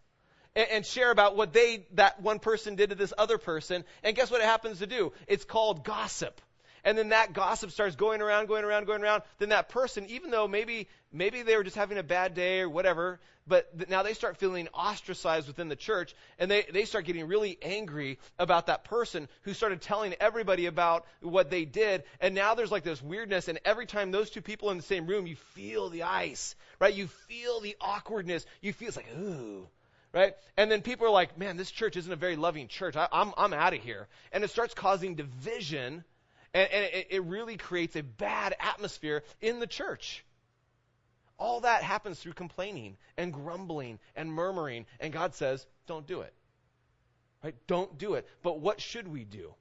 and, 0.54 0.68
and 0.70 0.86
share 0.86 1.10
about 1.10 1.36
what 1.36 1.52
they, 1.52 1.86
that 1.94 2.22
one 2.22 2.38
person 2.38 2.76
did 2.76 2.90
to 2.90 2.96
this 2.96 3.12
other 3.16 3.38
person. 3.38 3.84
And 4.02 4.14
guess 4.14 4.30
what 4.30 4.40
it 4.40 4.46
happens 4.46 4.78
to 4.78 4.86
do? 4.86 5.12
It's 5.26 5.44
called 5.44 5.84
gossip 5.84 6.40
and 6.86 6.96
then 6.96 7.08
that 7.08 7.32
gossip 7.32 7.72
starts 7.72 7.96
going 7.96 8.22
around, 8.22 8.46
going 8.46 8.64
around, 8.64 8.86
going 8.86 9.02
around, 9.02 9.24
then 9.38 9.48
that 9.48 9.68
person, 9.68 10.06
even 10.06 10.30
though 10.30 10.46
maybe 10.46 10.88
maybe 11.16 11.42
they 11.42 11.56
were 11.56 11.64
just 11.64 11.76
having 11.76 11.98
a 11.98 12.02
bad 12.02 12.34
day 12.34 12.60
or 12.60 12.68
whatever, 12.68 13.18
but 13.46 13.76
th- 13.76 13.88
now 13.88 14.02
they 14.02 14.14
start 14.14 14.36
feeling 14.36 14.68
ostracized 14.68 15.46
within 15.46 15.68
the 15.68 15.76
church, 15.76 16.14
and 16.38 16.50
they, 16.50 16.64
they 16.72 16.84
start 16.84 17.04
getting 17.04 17.26
really 17.26 17.58
angry 17.62 18.18
about 18.38 18.66
that 18.66 18.84
person 18.84 19.28
who 19.42 19.54
started 19.54 19.80
telling 19.80 20.14
everybody 20.20 20.66
about 20.66 21.06
what 21.20 21.50
they 21.50 21.64
did, 21.64 22.04
and 22.20 22.34
now 22.34 22.54
there's 22.54 22.72
like 22.72 22.84
this 22.84 23.02
weirdness, 23.02 23.48
and 23.48 23.58
every 23.64 23.86
time 23.86 24.10
those 24.10 24.30
two 24.30 24.42
people 24.42 24.70
in 24.70 24.76
the 24.76 24.82
same 24.82 25.06
room, 25.06 25.26
you 25.26 25.36
feel 25.54 25.88
the 25.88 26.02
ice, 26.02 26.54
right? 26.80 26.94
You 26.94 27.06
feel 27.28 27.60
the 27.60 27.76
awkwardness. 27.80 28.44
You 28.60 28.72
feel 28.72 28.88
it's 28.88 28.96
like, 28.96 29.12
ooh, 29.18 29.66
right? 30.12 30.34
And 30.56 30.70
then 30.70 30.82
people 30.82 31.06
are 31.06 31.10
like, 31.10 31.38
man, 31.38 31.56
this 31.56 31.70
church 31.70 31.96
isn't 31.96 32.12
a 32.12 32.16
very 32.16 32.36
loving 32.36 32.68
church. 32.68 32.96
I, 32.96 33.08
I'm, 33.12 33.32
I'm 33.36 33.52
out 33.52 33.74
of 33.74 33.80
here. 33.80 34.08
And 34.32 34.44
it 34.44 34.50
starts 34.50 34.74
causing 34.74 35.14
division 35.14 36.04
and, 36.56 36.70
and 36.72 36.84
it, 36.86 37.06
it 37.10 37.24
really 37.24 37.58
creates 37.58 37.96
a 37.96 38.02
bad 38.02 38.56
atmosphere 38.58 39.24
in 39.42 39.60
the 39.60 39.66
church. 39.66 40.24
All 41.38 41.60
that 41.60 41.82
happens 41.82 42.18
through 42.18 42.32
complaining 42.32 42.96
and 43.16 43.32
grumbling 43.32 43.98
and 44.14 44.32
murmuring. 44.32 44.86
And 45.00 45.12
God 45.12 45.34
says, 45.34 45.66
don't 45.86 46.06
do 46.06 46.22
it. 46.22 46.32
Right? 47.44 47.54
Don't 47.66 47.98
do 47.98 48.14
it. 48.14 48.26
But 48.42 48.60
what 48.60 48.80
should 48.80 49.06
we 49.06 49.24
do? 49.24 49.54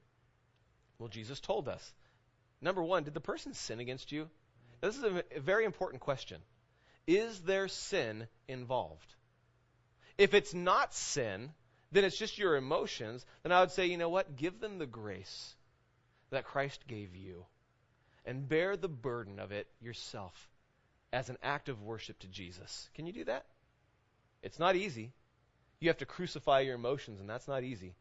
Well, 0.98 1.08
Jesus 1.08 1.38
told 1.40 1.68
us. 1.68 1.94
Number 2.62 2.82
one, 2.82 3.04
did 3.04 3.14
the 3.14 3.20
person 3.20 3.52
sin 3.52 3.80
against 3.80 4.10
you? 4.12 4.30
This 4.80 4.96
is 4.96 5.04
a, 5.04 5.22
a 5.36 5.40
very 5.40 5.64
important 5.64 6.00
question. 6.00 6.40
Is 7.06 7.40
there 7.40 7.68
sin 7.68 8.26
involved? 8.48 9.14
If 10.16 10.32
it's 10.32 10.54
not 10.54 10.94
sin, 10.94 11.50
then 11.92 12.04
it's 12.04 12.18
just 12.18 12.38
your 12.38 12.56
emotions, 12.56 13.26
then 13.42 13.52
I 13.52 13.60
would 13.60 13.70
say, 13.70 13.86
you 13.86 13.98
know 13.98 14.08
what? 14.08 14.36
Give 14.36 14.58
them 14.58 14.78
the 14.78 14.86
grace 14.86 15.54
that 16.30 16.44
Christ 16.44 16.86
gave 16.88 17.14
you. 17.14 17.44
and 18.26 18.48
bear 18.48 18.76
the 18.76 18.88
burden 18.88 19.38
of 19.38 19.52
it 19.52 19.68
yourself 19.80 20.48
as 21.12 21.28
an 21.28 21.38
act 21.42 21.68
of 21.68 21.82
worship 21.82 22.18
to 22.20 22.26
Jesus. 22.26 22.90
Can 22.94 23.06
you 23.06 23.12
do 23.12 23.24
that? 23.24 23.46
It's 24.42 24.58
not 24.58 24.76
easy. 24.76 25.12
You 25.80 25.88
have 25.88 25.98
to 25.98 26.06
crucify 26.06 26.60
your 26.60 26.74
emotions, 26.74 27.20
and 27.20 27.28
that's 27.28 27.48
not 27.48 27.62
easy. 27.62 27.94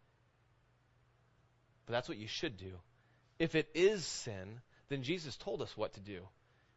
But 1.85 1.93
that's 1.93 2.09
what 2.09 2.17
you 2.17 2.27
should 2.27 2.57
do. 2.57 2.71
If 3.37 3.55
it 3.55 3.69
is 3.73 4.05
sin, 4.05 4.61
then 4.89 5.03
Jesus 5.03 5.35
told 5.37 5.61
us 5.61 5.75
what 5.75 5.93
to 5.93 5.99
do. 5.99 6.21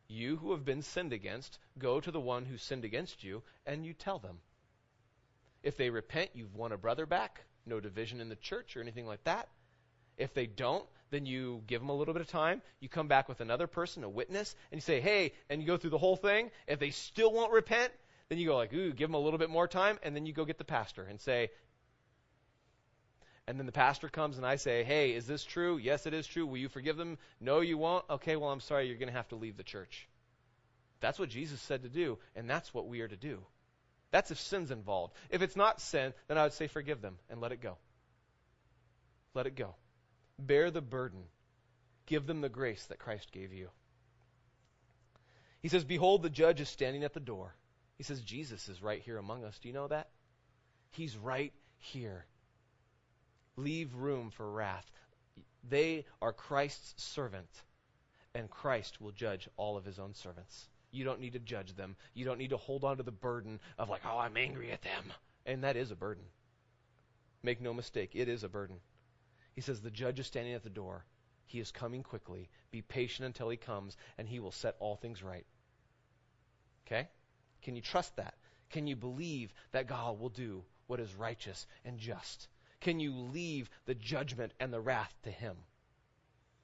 You 0.09 0.37
who 0.37 0.53
have 0.53 0.65
been 0.65 0.83
sinned 0.83 1.13
against, 1.13 1.59
go 1.79 2.01
to 2.01 2.11
the 2.11 2.21
one 2.21 2.47
who 2.47 2.57
sinned 2.57 2.85
against 2.85 3.23
you, 3.23 3.43
and 3.67 3.85
you 3.85 3.93
tell 3.93 4.19
them. 4.19 4.39
If 5.63 5.77
they 5.77 5.91
repent, 5.91 6.31
you've 6.35 6.55
won 6.55 6.73
a 6.73 6.79
brother 6.79 7.07
back. 7.07 7.45
No 7.67 7.81
division 7.81 8.21
in 8.21 8.29
the 8.29 8.37
church 8.37 8.77
or 8.77 8.81
anything 8.81 9.07
like 9.07 9.25
that. 9.25 9.49
If 10.19 10.35
they 10.35 10.47
don't, 10.47 10.85
then 11.11 11.25
you 11.25 11.63
give 11.67 11.81
them 11.81 11.89
a 11.89 11.95
little 11.95 12.13
bit 12.13 12.21
of 12.21 12.29
time. 12.29 12.61
You 12.81 12.89
come 12.89 13.09
back 13.09 13.29
with 13.29 13.41
another 13.41 13.67
person, 13.67 14.05
a 14.05 14.09
witness, 14.09 14.55
and 14.71 14.77
you 14.77 14.83
say, 14.83 15.01
hey, 15.01 15.33
and 15.49 15.63
you 15.63 15.67
go 15.67 15.79
through 15.79 15.91
the 15.91 15.99
whole 15.99 16.17
thing. 16.17 16.51
If 16.67 16.79
they 16.79 16.91
still 16.91 17.33
won't 17.33 17.53
repent, 17.53 17.93
then 18.29 18.39
you 18.39 18.49
go 18.49 18.57
like, 18.57 18.75
ooh, 18.75 18.93
give 18.93 19.09
them 19.09 19.15
a 19.15 19.21
little 19.21 19.39
bit 19.39 19.49
more 19.49 19.67
time, 19.67 19.99
and 20.03 20.15
then 20.15 20.27
you 20.27 20.35
go 20.35 20.45
get 20.45 20.59
the 20.59 20.65
pastor 20.65 21.05
and 21.09 21.19
say, 21.19 21.51
and 23.47 23.59
then 23.59 23.65
the 23.65 23.73
pastor 23.73 24.11
comes 24.11 24.37
and 24.37 24.47
I 24.47 24.57
say, 24.57 24.85
hey, 24.85 25.13
is 25.13 25.27
this 25.27 25.43
true? 25.43 25.79
Yes, 25.79 26.05
it 26.05 26.13
is 26.13 26.27
true. 26.27 26.45
Will 26.45 26.59
you 26.59 26.69
forgive 26.69 26.99
them? 26.99 27.17
No, 27.41 27.61
you 27.61 27.79
won't. 27.79 28.05
Okay, 28.11 28.37
well, 28.37 28.51
I'm 28.51 28.61
sorry. 28.61 28.87
You're 28.87 28.99
going 28.99 29.09
to 29.09 29.17
have 29.17 29.29
to 29.29 29.37
leave 29.37 29.57
the 29.57 29.63
church. 29.63 30.07
That's 31.01 31.19
what 31.19 31.31
Jesus 31.31 31.59
said 31.63 31.85
to 31.85 31.89
do, 31.89 32.19
and 32.37 32.51
that's 32.51 32.75
what 32.75 32.89
we 32.89 33.01
are 33.01 33.09
to 33.09 33.17
do. 33.17 33.39
That's 34.11 34.31
if 34.31 34.39
sin's 34.39 34.71
involved. 34.71 35.15
If 35.31 35.41
it's 35.41 35.57
not 35.57 35.81
sin, 35.81 36.13
then 36.27 36.37
I 36.37 36.43
would 36.43 36.53
say 36.53 36.67
forgive 36.67 37.01
them 37.01 37.17
and 37.31 37.41
let 37.41 37.53
it 37.53 37.63
go. 37.63 37.79
Let 39.33 39.47
it 39.47 39.55
go. 39.55 39.75
Bear 40.39 40.71
the 40.71 40.81
burden. 40.81 41.25
Give 42.07 42.27
them 42.27 42.41
the 42.41 42.49
grace 42.49 42.87
that 42.87 42.99
Christ 42.99 43.33
gave 43.33 43.53
you. 43.53 43.69
He 45.61 45.69
says, 45.69 45.85
Behold, 45.85 46.23
the 46.23 46.31
judge 46.31 46.61
is 46.61 46.69
standing 46.69 47.05
at 47.05 47.13
the 47.15 47.21
door. 47.21 47.55
He 47.97 48.05
says, 48.05 48.21
Jesus 48.21 48.69
is 48.69 48.83
right 48.83 49.03
here 49.03 49.19
among 49.19 49.45
us. 49.45 49.59
Do 49.59 49.69
you 49.69 49.75
know 49.75 49.89
that? 49.89 50.09
He's 50.91 51.17
right 51.17 51.53
here. 51.79 52.25
Leave 53.57 53.95
room 53.95 54.31
for 54.31 54.51
wrath. 54.51 54.89
They 55.69 56.07
are 56.23 56.33
Christ's 56.33 57.03
servant, 57.03 57.51
and 58.35 58.49
Christ 58.49 59.01
will 59.01 59.11
judge 59.11 59.49
all 59.57 59.77
of 59.77 59.85
his 59.85 59.99
own 59.99 60.15
servants. 60.15 60.69
You 60.93 61.05
don't 61.05 61.21
need 61.21 61.33
to 61.33 61.41
judge 61.41 61.75
them. 61.75 61.97
You 62.15 62.25
don't 62.25 62.39
need 62.39 62.51
to 62.51 62.57
hold 62.57 62.85
on 62.85 62.97
to 62.99 63.03
the 63.03 63.11
burden 63.11 63.61
of, 63.79 63.91
like, 63.91 64.03
oh, 64.07 64.19
I'm 64.19 64.37
angry 64.37 64.71
at 64.71 64.83
them. 64.83 65.13
And 65.45 65.65
that 65.65 65.77
is 65.77 65.91
a 65.91 65.97
burden. 65.97 66.25
Make 67.43 67.61
no 67.61 67.75
mistake, 67.75 68.13
it 68.15 68.29
is 68.29 68.45
a 68.45 68.49
burden. 68.49 68.77
He 69.59 69.63
says, 69.63 69.81
The 69.81 69.91
judge 69.91 70.21
is 70.21 70.29
standing 70.29 70.55
at 70.55 70.63
the 70.63 70.71
door. 70.71 71.05
He 71.47 71.59
is 71.59 71.73
coming 71.73 72.05
quickly. 72.05 72.49
Be 72.71 72.81
patient 72.81 73.27
until 73.27 73.49
he 73.49 73.57
comes, 73.57 73.97
and 74.17 74.29
he 74.29 74.39
will 74.39 74.53
set 74.53 74.77
all 74.79 74.95
things 74.95 75.21
right. 75.21 75.45
Okay? 76.87 77.09
Can 77.63 77.75
you 77.75 77.83
trust 77.83 78.15
that? 78.15 78.35
Can 78.71 78.87
you 78.87 78.95
believe 78.95 79.53
that 79.73 79.89
God 79.89 80.21
will 80.21 80.29
do 80.29 80.63
what 80.87 81.01
is 81.01 81.13
righteous 81.13 81.67
and 81.85 81.99
just? 81.99 82.47
Can 82.81 83.01
you 83.01 83.13
leave 83.13 83.69
the 83.85 83.97
judgment 83.97 84.53
and 84.61 84.73
the 84.73 84.81
wrath 84.81 85.13
to 85.25 85.31
him? 85.33 85.57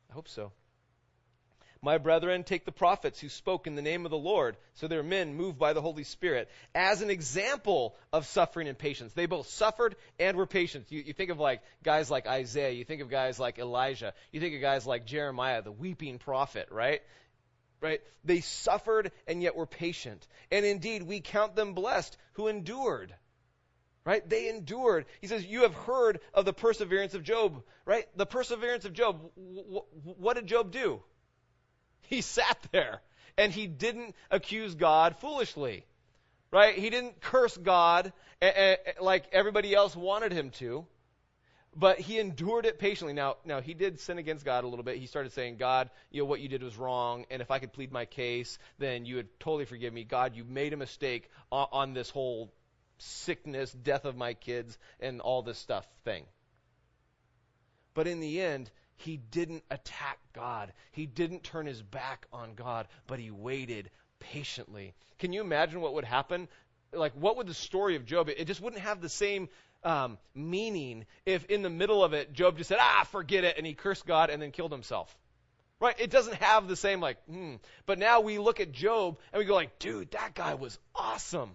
I 0.09 0.13
hope 0.13 0.29
so. 0.29 0.53
My 1.85 1.99
brethren, 1.99 2.45
take 2.45 2.65
the 2.65 2.73
prophets 2.73 3.21
who 3.21 3.29
spoke 3.29 3.67
in 3.67 3.75
the 3.75 3.83
name 3.83 4.07
of 4.07 4.11
the 4.11 4.17
Lord, 4.17 4.57
so 4.73 4.89
they're 4.89 5.03
men 5.03 5.35
moved 5.35 5.59
by 5.59 5.75
the 5.75 5.83
Holy 5.83 6.05
Spirit, 6.05 6.49
as 6.75 7.03
an 7.03 7.11
example 7.11 7.95
of 8.11 8.27
suffering 8.27 8.69
and 8.69 8.79
patience. 8.79 9.13
They 9.13 9.27
both 9.27 9.49
suffered 9.49 9.95
and 10.19 10.35
were 10.39 10.47
patient. 10.47 10.87
You, 10.89 11.03
you, 11.03 11.13
think 11.13 11.31
of 11.31 11.39
like 11.39 11.61
guys 11.83 12.11
like 12.11 12.27
Isaiah, 12.27 12.71
you 12.71 12.85
think 12.85 13.03
of 13.03 13.11
guys 13.11 13.39
like 13.39 13.59
Elijah, 13.59 14.15
you 14.33 14.41
think 14.41 14.55
of 14.55 14.63
guys 14.63 14.87
like 14.87 15.05
Jeremiah, 15.05 15.61
the 15.61 15.73
weeping 15.73 16.19
prophet, 16.19 16.69
right? 16.71 17.03
Right? 17.83 18.01
They 18.25 18.41
suffered 18.41 19.13
and 19.27 19.43
yet 19.43 19.55
were 19.55 19.67
patient. 19.67 20.27
And 20.51 20.65
indeed, 20.65 21.03
we 21.03 21.21
count 21.21 21.55
them 21.55 21.75
blessed 21.75 22.17
who 22.33 22.49
endured. 22.49 23.15
Right? 24.07 24.27
They 24.27 24.49
endured. 24.49 25.05
He 25.21 25.27
says, 25.27 25.45
You 25.45 25.63
have 25.63 25.75
heard 25.75 26.21
of 26.33 26.47
the 26.47 26.55
perseverance 26.55 27.13
of 27.13 27.25
Job. 27.25 27.63
Right? 27.85 28.07
The 28.17 28.25
perseverance 28.25 28.87
of 28.87 28.95
Job. 28.95 29.21
what 29.37 30.37
did 30.37 30.47
Job 30.47 30.73
do? 30.73 31.03
He 32.15 32.21
sat 32.21 32.59
there 32.71 33.01
and 33.37 33.53
he 33.53 33.67
didn't 33.67 34.15
accuse 34.31 34.75
God 34.75 35.17
foolishly. 35.17 35.85
Right? 36.53 36.77
He 36.79 36.89
didn't 36.89 37.21
curse 37.21 37.57
God 37.57 38.13
like 39.01 39.25
everybody 39.33 39.75
else 39.75 39.97
wanted 39.97 40.33
him 40.33 40.51
to. 40.51 40.87
But 41.77 41.99
he 41.99 42.21
endured 42.21 42.67
it 42.67 42.79
patiently. 42.79 43.15
Now, 43.15 43.39
now 43.45 43.61
he 43.61 43.75
did 43.75 43.99
sin 43.99 44.19
against 44.19 44.45
God 44.45 44.63
a 44.63 44.69
little 44.69 44.85
bit. 44.85 44.99
He 44.99 45.07
started 45.07 45.33
saying, 45.33 45.57
"God, 45.57 45.91
you 46.13 46.23
know 46.23 46.27
what 46.27 46.39
you 46.39 46.49
did 46.49 46.63
was 46.63 46.77
wrong, 46.77 47.27
and 47.31 47.43
if 47.43 47.51
I 47.51 47.59
could 47.59 47.73
plead 47.73 47.91
my 47.91 48.05
case, 48.05 48.61
then 48.79 49.07
you 49.07 49.17
would 49.17 49.41
totally 49.41 49.65
forgive 49.65 49.93
me. 49.93 50.05
God, 50.05 50.37
you 50.37 50.45
made 50.45 50.73
a 50.73 50.77
mistake 50.77 51.29
on, 51.51 51.67
on 51.73 51.93
this 51.93 52.11
whole 52.11 52.55
sickness, 52.99 53.73
death 53.73 54.05
of 54.05 54.17
my 54.17 54.35
kids, 54.35 54.79
and 55.01 55.21
all 55.21 55.43
this 55.43 55.59
stuff 55.59 55.85
thing." 56.05 56.25
But 57.93 58.07
in 58.07 58.21
the 58.21 58.41
end, 58.41 58.71
he 58.97 59.17
didn't 59.17 59.65
attack 59.71 60.19
God. 60.33 60.73
He 60.93 61.07
didn't 61.07 61.43
turn 61.43 61.67
his 61.67 61.83
back 61.83 62.27
on 62.33 62.55
God, 62.55 62.87
but 63.07 63.19
he 63.19 63.31
waited 63.31 63.91
patiently. 64.21 64.95
Can 65.19 65.33
you 65.33 65.41
imagine 65.41 65.81
what 65.81 65.95
would 65.95 66.05
happen? 66.05 66.49
Like, 66.93 67.13
what 67.15 67.37
would 67.37 67.47
the 67.47 67.55
story 67.55 67.97
of 67.97 68.07
Job? 68.07 68.29
It 68.29 68.45
just 68.47 68.61
wouldn't 68.61 68.83
have 68.83 69.01
the 69.01 69.09
same 69.09 69.49
um, 69.83 70.19
meaning 70.35 71.05
if 71.27 71.45
in 71.47 71.63
the 71.63 71.71
middle 71.71 72.03
of 72.03 72.13
it, 72.15 72.33
Job 72.33 72.57
just 72.57 72.69
said, 72.69 72.79
ah, 72.81 73.07
forget 73.11 73.45
it, 73.45 73.57
and 73.59 73.67
he 73.67 73.75
cursed 73.75 74.07
God 74.07 74.31
and 74.31 74.41
then 74.41 74.51
killed 74.51 74.73
himself. 74.73 75.15
Right? 75.81 75.99
It 75.99 76.11
doesn't 76.11 76.37
have 76.37 76.69
the 76.69 76.77
same, 76.77 77.01
like, 77.01 77.19
hmm. 77.29 77.57
But 77.85 77.99
now 77.99 78.21
we 78.21 78.39
look 78.39 78.61
at 78.61 78.73
Job 78.73 79.19
and 79.33 79.41
we 79.41 79.45
go, 79.45 79.55
like, 79.55 79.79
dude, 79.79 80.13
that 80.13 80.35
guy 80.35 80.55
was 80.55 80.79
awesome. 80.95 81.51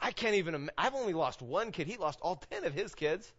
I 0.00 0.10
can't 0.10 0.34
even, 0.34 0.70
I've 0.76 0.94
only 0.94 1.14
lost 1.14 1.40
one 1.40 1.72
kid. 1.72 1.86
He 1.86 1.96
lost 1.96 2.18
all 2.20 2.36
ten 2.50 2.64
of 2.64 2.74
his 2.74 2.94
kids 2.94 3.32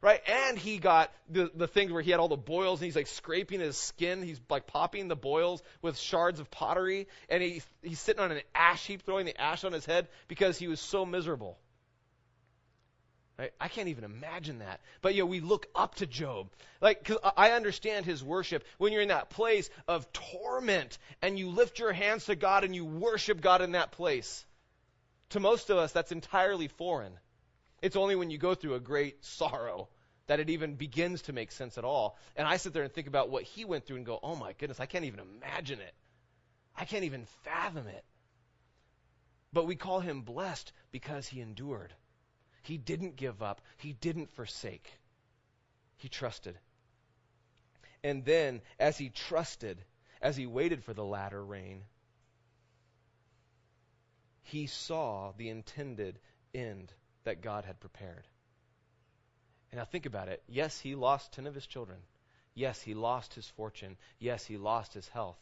right? 0.00 0.20
And 0.28 0.58
he 0.58 0.78
got 0.78 1.12
the, 1.28 1.50
the 1.54 1.66
things 1.66 1.92
where 1.92 2.02
he 2.02 2.10
had 2.10 2.20
all 2.20 2.28
the 2.28 2.36
boils 2.36 2.80
and 2.80 2.86
he's 2.86 2.96
like 2.96 3.06
scraping 3.06 3.60
his 3.60 3.76
skin. 3.76 4.22
He's 4.22 4.40
like 4.48 4.66
popping 4.66 5.08
the 5.08 5.16
boils 5.16 5.62
with 5.82 5.98
shards 5.98 6.40
of 6.40 6.50
pottery. 6.50 7.08
And 7.28 7.42
he, 7.42 7.62
he's 7.82 8.00
sitting 8.00 8.22
on 8.22 8.30
an 8.30 8.40
ash 8.54 8.86
heap, 8.86 9.02
throwing 9.02 9.26
the 9.26 9.40
ash 9.40 9.64
on 9.64 9.72
his 9.72 9.86
head 9.86 10.08
because 10.28 10.58
he 10.58 10.68
was 10.68 10.80
so 10.80 11.06
miserable. 11.06 11.58
Right? 13.38 13.52
I 13.60 13.68
can't 13.68 13.88
even 13.88 14.04
imagine 14.04 14.60
that. 14.60 14.80
But 15.02 15.14
you 15.14 15.22
know, 15.22 15.26
we 15.26 15.40
look 15.40 15.66
up 15.74 15.96
to 15.96 16.06
Job. 16.06 16.48
Like, 16.80 17.04
cause 17.04 17.18
I 17.36 17.50
understand 17.50 18.06
his 18.06 18.24
worship. 18.24 18.64
When 18.78 18.92
you're 18.92 19.02
in 19.02 19.08
that 19.08 19.30
place 19.30 19.68
of 19.88 20.10
torment 20.12 20.96
and 21.20 21.38
you 21.38 21.50
lift 21.50 21.78
your 21.78 21.92
hands 21.92 22.26
to 22.26 22.36
God 22.36 22.64
and 22.64 22.74
you 22.74 22.84
worship 22.84 23.40
God 23.40 23.60
in 23.60 23.72
that 23.72 23.92
place. 23.92 24.44
To 25.30 25.40
most 25.40 25.70
of 25.70 25.76
us, 25.76 25.92
that's 25.92 26.12
entirely 26.12 26.68
foreign. 26.68 27.12
It's 27.86 27.94
only 27.94 28.16
when 28.16 28.30
you 28.30 28.38
go 28.38 28.56
through 28.56 28.74
a 28.74 28.80
great 28.80 29.24
sorrow 29.24 29.88
that 30.26 30.40
it 30.40 30.50
even 30.50 30.74
begins 30.74 31.22
to 31.22 31.32
make 31.32 31.52
sense 31.52 31.78
at 31.78 31.84
all. 31.84 32.18
And 32.34 32.48
I 32.48 32.56
sit 32.56 32.72
there 32.72 32.82
and 32.82 32.92
think 32.92 33.06
about 33.06 33.30
what 33.30 33.44
he 33.44 33.64
went 33.64 33.86
through 33.86 33.98
and 33.98 34.04
go, 34.04 34.18
oh 34.24 34.34
my 34.34 34.54
goodness, 34.54 34.80
I 34.80 34.86
can't 34.86 35.04
even 35.04 35.20
imagine 35.20 35.78
it. 35.78 35.94
I 36.74 36.84
can't 36.84 37.04
even 37.04 37.28
fathom 37.44 37.86
it. 37.86 38.04
But 39.52 39.68
we 39.68 39.76
call 39.76 40.00
him 40.00 40.22
blessed 40.22 40.72
because 40.90 41.28
he 41.28 41.40
endured. 41.40 41.94
He 42.62 42.76
didn't 42.76 43.14
give 43.14 43.40
up, 43.40 43.60
he 43.76 43.92
didn't 43.92 44.34
forsake, 44.34 44.98
he 45.96 46.08
trusted. 46.08 46.58
And 48.02 48.24
then, 48.24 48.62
as 48.80 48.98
he 48.98 49.10
trusted, 49.10 49.78
as 50.20 50.36
he 50.36 50.46
waited 50.46 50.82
for 50.82 50.92
the 50.92 51.04
latter 51.04 51.44
rain, 51.44 51.84
he 54.42 54.66
saw 54.66 55.30
the 55.36 55.50
intended 55.50 56.18
end 56.52 56.92
that 57.26 57.42
God 57.42 57.64
had 57.64 57.78
prepared. 57.78 58.26
And 59.70 59.78
now 59.78 59.84
think 59.84 60.06
about 60.06 60.28
it. 60.28 60.42
Yes, 60.48 60.80
he 60.80 60.94
lost 60.94 61.32
10 61.32 61.46
of 61.46 61.54
his 61.54 61.66
children. 61.66 61.98
Yes, 62.54 62.80
he 62.80 62.94
lost 62.94 63.34
his 63.34 63.46
fortune. 63.48 63.96
Yes, 64.18 64.46
he 64.46 64.56
lost 64.56 64.94
his 64.94 65.08
health. 65.08 65.38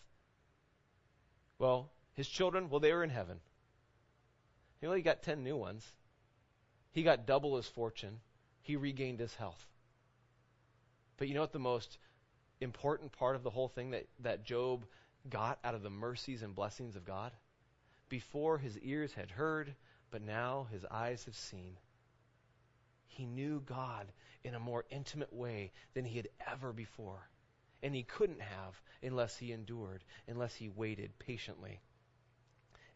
Well, 1.59 1.90
his 2.14 2.29
children, 2.29 2.68
well, 2.68 2.81
they 2.81 2.92
were 2.92 3.05
in 3.05 3.11
heaven. 3.11 3.38
He 4.81 5.03
got 5.03 5.23
10 5.23 5.44
new 5.44 5.57
ones. 5.57 5.87
He 6.92 7.03
got 7.03 7.27
double 7.27 7.57
his 7.57 7.68
fortune. 7.68 8.20
He 8.62 8.77
regained 8.77 9.20
his 9.20 9.35
health. 9.35 9.64
But 11.16 11.29
you 11.29 11.35
know 11.35 11.40
what 11.40 11.53
the 11.53 11.59
most 11.59 11.99
important 12.61 13.12
part 13.12 13.37
of 13.37 13.42
the 13.42 13.51
whole 13.51 13.68
thing 13.68 13.90
that, 13.90 14.07
that 14.20 14.44
Job 14.44 14.85
got 15.29 15.59
out 15.64 15.75
of 15.75 15.83
the 15.83 15.90
mercies 15.90 16.42
and 16.42 16.55
blessings 16.55 16.97
of 16.97 17.05
God? 17.05 17.33
Before 18.09 18.59
his 18.59 18.79
ears 18.79 19.12
had 19.12 19.31
heard, 19.31 19.75
but 20.11 20.23
now 20.23 20.67
his 20.71 20.85
eyes 20.90 21.25
have 21.25 21.37
seen. 21.37 21.77
He 23.07 23.27
knew 23.27 23.61
God 23.61 24.12
in 24.43 24.55
a 24.55 24.61
more 24.61 24.85
intimate 24.90 25.33
way 25.33 25.73
than 25.95 26.05
he 26.05 26.17
had 26.17 26.29
ever 26.47 26.73
before. 26.73 27.29
And 27.83 27.95
he 27.95 28.03
couldn't 28.03 28.40
have 28.40 28.81
unless 29.03 29.37
he 29.37 29.53
endured, 29.53 30.05
unless 30.27 30.55
he 30.55 30.69
waited 30.69 31.19
patiently. 31.19 31.81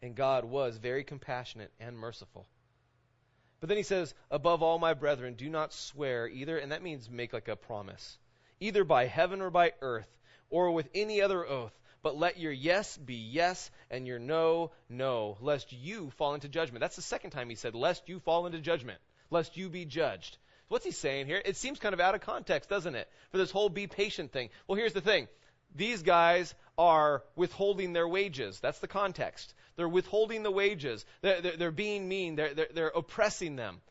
And 0.01 0.15
God 0.15 0.45
was 0.45 0.77
very 0.77 1.03
compassionate 1.03 1.71
and 1.79 1.97
merciful. 1.97 2.47
But 3.59 3.67
then 3.67 3.77
he 3.77 3.83
says, 3.83 4.13
Above 4.31 4.63
all, 4.63 4.79
my 4.79 4.93
brethren, 4.93 5.33
do 5.33 5.49
not 5.49 5.73
swear 5.73 6.27
either, 6.27 6.57
and 6.57 6.71
that 6.71 6.83
means 6.83 7.09
make 7.09 7.33
like 7.33 7.49
a 7.49 7.55
promise, 7.55 8.17
either 8.59 8.83
by 8.83 9.05
heaven 9.05 9.41
or 9.41 9.49
by 9.49 9.73
earth, 9.81 10.17
or 10.49 10.71
with 10.71 10.89
any 10.93 11.21
other 11.21 11.45
oath, 11.45 11.77
but 12.01 12.17
let 12.17 12.39
your 12.39 12.51
yes 12.51 12.97
be 12.97 13.15
yes 13.15 13.69
and 13.91 14.07
your 14.07 14.19
no, 14.19 14.71
no, 14.89 15.37
lest 15.41 15.71
you 15.71 16.11
fall 16.11 16.33
into 16.33 16.47
judgment. 16.47 16.81
That's 16.81 16.95
the 16.95 17.01
second 17.01 17.31
time 17.31 17.49
he 17.49 17.55
said, 17.55 17.75
lest 17.75 18.07
you 18.09 18.19
fall 18.19 18.45
into 18.45 18.59
judgment, 18.59 18.99
lest 19.29 19.57
you 19.57 19.69
be 19.69 19.85
judged. 19.85 20.37
What's 20.69 20.85
he 20.85 20.91
saying 20.91 21.25
here? 21.25 21.41
It 21.43 21.57
seems 21.57 21.79
kind 21.79 21.93
of 21.93 21.99
out 21.99 22.15
of 22.15 22.21
context, 22.21 22.69
doesn't 22.69 22.95
it? 22.95 23.09
For 23.31 23.37
this 23.37 23.51
whole 23.51 23.69
be 23.69 23.87
patient 23.87 24.31
thing. 24.31 24.49
Well, 24.67 24.77
here's 24.77 24.93
the 24.93 25.01
thing. 25.01 25.27
These 25.75 26.03
guys 26.03 26.53
are 26.77 27.23
withholding 27.35 27.93
their 27.93 28.07
wages. 28.07 28.59
That's 28.59 28.79
the 28.79 28.87
context. 28.87 29.53
They're 29.75 29.89
withholding 29.89 30.43
the 30.43 30.51
wages. 30.51 31.05
They're, 31.21 31.41
they're, 31.41 31.57
they're 31.57 31.71
being 31.71 32.07
mean. 32.07 32.35
They're, 32.35 32.53
they're, 32.53 32.69
they're 32.73 32.87
oppressing 32.87 33.55
them. 33.55 33.81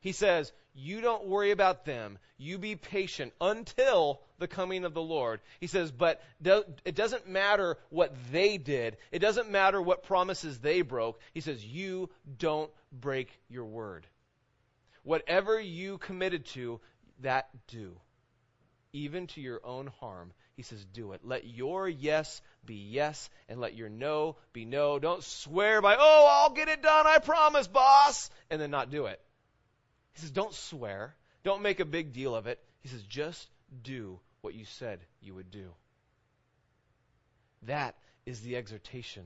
He 0.00 0.12
says, 0.12 0.52
You 0.80 1.00
don't 1.00 1.26
worry 1.26 1.50
about 1.50 1.84
them. 1.84 2.18
You 2.36 2.56
be 2.56 2.76
patient 2.76 3.32
until 3.40 4.20
the 4.38 4.46
coming 4.46 4.84
of 4.84 4.94
the 4.94 5.02
Lord. 5.02 5.40
He 5.58 5.66
says, 5.66 5.90
But 5.90 6.22
it 6.40 6.94
doesn't 6.94 7.28
matter 7.28 7.78
what 7.90 8.14
they 8.30 8.58
did, 8.58 8.96
it 9.10 9.18
doesn't 9.18 9.50
matter 9.50 9.82
what 9.82 10.04
promises 10.04 10.60
they 10.60 10.82
broke. 10.82 11.20
He 11.34 11.40
says, 11.40 11.64
You 11.64 12.10
don't 12.38 12.70
break 12.92 13.28
your 13.48 13.64
word. 13.64 14.06
Whatever 15.02 15.58
you 15.58 15.98
committed 15.98 16.46
to, 16.46 16.80
that 17.22 17.48
do. 17.66 17.96
Even 18.92 19.26
to 19.28 19.40
your 19.40 19.60
own 19.64 19.88
harm. 19.98 20.32
He 20.54 20.62
says, 20.62 20.84
Do 20.84 21.10
it. 21.12 21.22
Let 21.24 21.44
your 21.44 21.88
yes 21.88 22.40
be 22.64 22.76
yes, 22.76 23.30
and 23.48 23.60
let 23.60 23.74
your 23.74 23.88
no 23.88 24.36
be 24.52 24.64
no. 24.64 25.00
Don't 25.00 25.24
swear 25.24 25.82
by, 25.82 25.96
Oh, 25.98 26.28
I'll 26.30 26.54
get 26.54 26.68
it 26.68 26.82
done, 26.82 27.06
I 27.08 27.18
promise, 27.18 27.66
boss, 27.66 28.30
and 28.48 28.60
then 28.60 28.70
not 28.70 28.90
do 28.90 29.06
it. 29.06 29.20
He 30.18 30.22
says, 30.22 30.32
Don't 30.32 30.54
swear. 30.54 31.14
Don't 31.44 31.62
make 31.62 31.78
a 31.78 31.84
big 31.84 32.12
deal 32.12 32.34
of 32.34 32.48
it. 32.48 32.58
He 32.80 32.88
says, 32.88 33.04
Just 33.04 33.48
do 33.84 34.18
what 34.40 34.52
you 34.52 34.64
said 34.64 34.98
you 35.20 35.32
would 35.34 35.52
do. 35.52 35.70
That 37.62 37.94
is 38.26 38.40
the 38.40 38.56
exhortation 38.56 39.22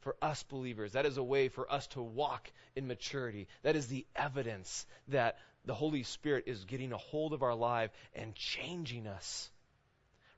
for 0.00 0.16
us 0.20 0.42
believers. 0.42 0.92
That 0.92 1.06
is 1.06 1.18
a 1.18 1.22
way 1.22 1.48
for 1.48 1.72
us 1.72 1.86
to 1.88 2.02
walk 2.02 2.50
in 2.74 2.88
maturity. 2.88 3.46
That 3.62 3.76
is 3.76 3.86
the 3.86 4.04
evidence 4.16 4.86
that 5.06 5.38
the 5.66 5.74
Holy 5.74 6.02
Spirit 6.02 6.44
is 6.48 6.64
getting 6.64 6.92
a 6.92 6.98
hold 6.98 7.32
of 7.32 7.44
our 7.44 7.54
life 7.54 7.92
and 8.12 8.34
changing 8.34 9.06
us. 9.06 9.50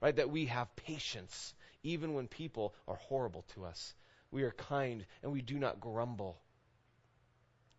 Right? 0.02 0.14
That 0.14 0.28
we 0.28 0.44
have 0.46 0.76
patience 0.76 1.54
even 1.82 2.12
when 2.12 2.28
people 2.28 2.74
are 2.86 2.96
horrible 2.96 3.46
to 3.54 3.64
us. 3.64 3.94
We 4.30 4.42
are 4.42 4.50
kind 4.50 5.06
and 5.22 5.32
we 5.32 5.40
do 5.40 5.58
not 5.58 5.80
grumble. 5.80 6.38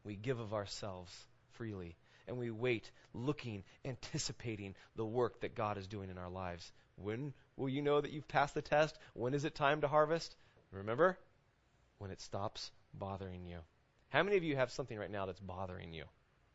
We 0.04 0.16
give 0.16 0.40
of 0.40 0.56
ourselves 0.56 1.16
freely 1.56 1.96
and 2.28 2.38
we 2.38 2.50
wait, 2.50 2.90
looking, 3.14 3.64
anticipating 3.84 4.76
the 4.96 5.06
work 5.06 5.42
that 5.42 5.56
God 5.56 5.78
is 5.78 5.88
doing 5.88 6.10
in 6.10 6.18
our 6.18 6.30
lives. 6.30 6.72
When 6.96 7.34
will 7.56 7.70
you 7.70 7.82
know 7.82 8.02
that 8.02 8.12
you've 8.12 8.28
passed 8.28 8.56
the 8.56 8.62
test? 8.62 8.98
When 9.14 9.34
is 9.34 9.46
it 9.46 9.54
time 9.54 9.82
to 9.82 9.88
harvest? 9.88 10.36
Remember? 10.72 11.18
when 11.98 12.12
it 12.12 12.22
stops 12.22 12.72
bothering 12.94 13.46
you. 13.46 13.58
How 14.10 14.24
many 14.24 14.38
of 14.38 14.44
you 14.44 14.56
have 14.56 14.72
something 14.72 14.98
right 14.98 15.12
now 15.12 15.26
that's 15.26 15.40
bothering 15.40 15.94
you? 15.94 16.06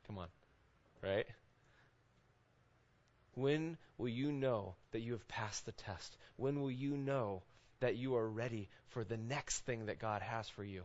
Come 0.06 0.18
on. 0.18 0.28
Right? 1.02 1.26
When 3.34 3.78
will 3.98 4.08
you 4.08 4.32
know 4.32 4.74
that 4.92 5.00
you 5.00 5.12
have 5.12 5.26
passed 5.28 5.66
the 5.66 5.72
test? 5.72 6.16
When 6.36 6.60
will 6.60 6.70
you 6.70 6.96
know 6.96 7.42
that 7.80 7.96
you 7.96 8.16
are 8.16 8.28
ready 8.28 8.68
for 8.88 9.04
the 9.04 9.16
next 9.16 9.60
thing 9.60 9.86
that 9.86 9.98
God 9.98 10.22
has 10.22 10.48
for 10.48 10.64
you? 10.64 10.84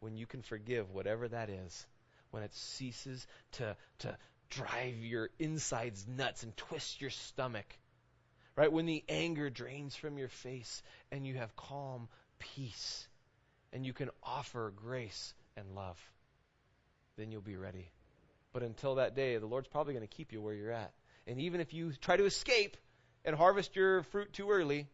When 0.00 0.16
you 0.16 0.26
can 0.26 0.42
forgive 0.42 0.90
whatever 0.90 1.28
that 1.28 1.50
is. 1.50 1.86
When 2.30 2.42
it 2.42 2.54
ceases 2.54 3.26
to, 3.52 3.76
to 4.00 4.16
drive 4.50 4.96
your 4.96 5.30
insides 5.38 6.06
nuts 6.06 6.42
and 6.42 6.56
twist 6.56 7.00
your 7.00 7.10
stomach. 7.10 7.66
Right? 8.56 8.72
When 8.72 8.86
the 8.86 9.04
anger 9.08 9.50
drains 9.50 9.94
from 9.94 10.18
your 10.18 10.28
face 10.28 10.82
and 11.12 11.26
you 11.26 11.34
have 11.34 11.54
calm 11.54 12.08
peace 12.38 13.06
and 13.72 13.86
you 13.86 13.92
can 13.92 14.10
offer 14.22 14.72
grace 14.74 15.32
and 15.56 15.74
love, 15.74 15.98
then 17.16 17.30
you'll 17.30 17.40
be 17.40 17.56
ready. 17.56 17.90
But 18.52 18.62
until 18.62 18.96
that 18.96 19.14
day, 19.14 19.36
the 19.36 19.46
Lord's 19.46 19.68
probably 19.68 19.94
going 19.94 20.06
to 20.06 20.16
keep 20.16 20.32
you 20.32 20.40
where 20.40 20.54
you're 20.54 20.72
at. 20.72 20.92
And 21.26 21.40
even 21.40 21.60
if 21.60 21.74
you 21.74 21.92
try 22.00 22.16
to 22.16 22.24
escape 22.24 22.76
and 23.24 23.36
harvest 23.36 23.76
your 23.76 24.02
fruit 24.04 24.32
too 24.32 24.50
early, 24.50 24.86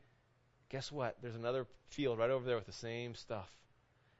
guess 0.68 0.90
what? 0.90 1.16
There's 1.22 1.36
another 1.36 1.66
field 1.90 2.18
right 2.18 2.30
over 2.30 2.44
there 2.44 2.56
with 2.56 2.66
the 2.66 2.72
same 2.72 3.14
stuff. 3.14 3.48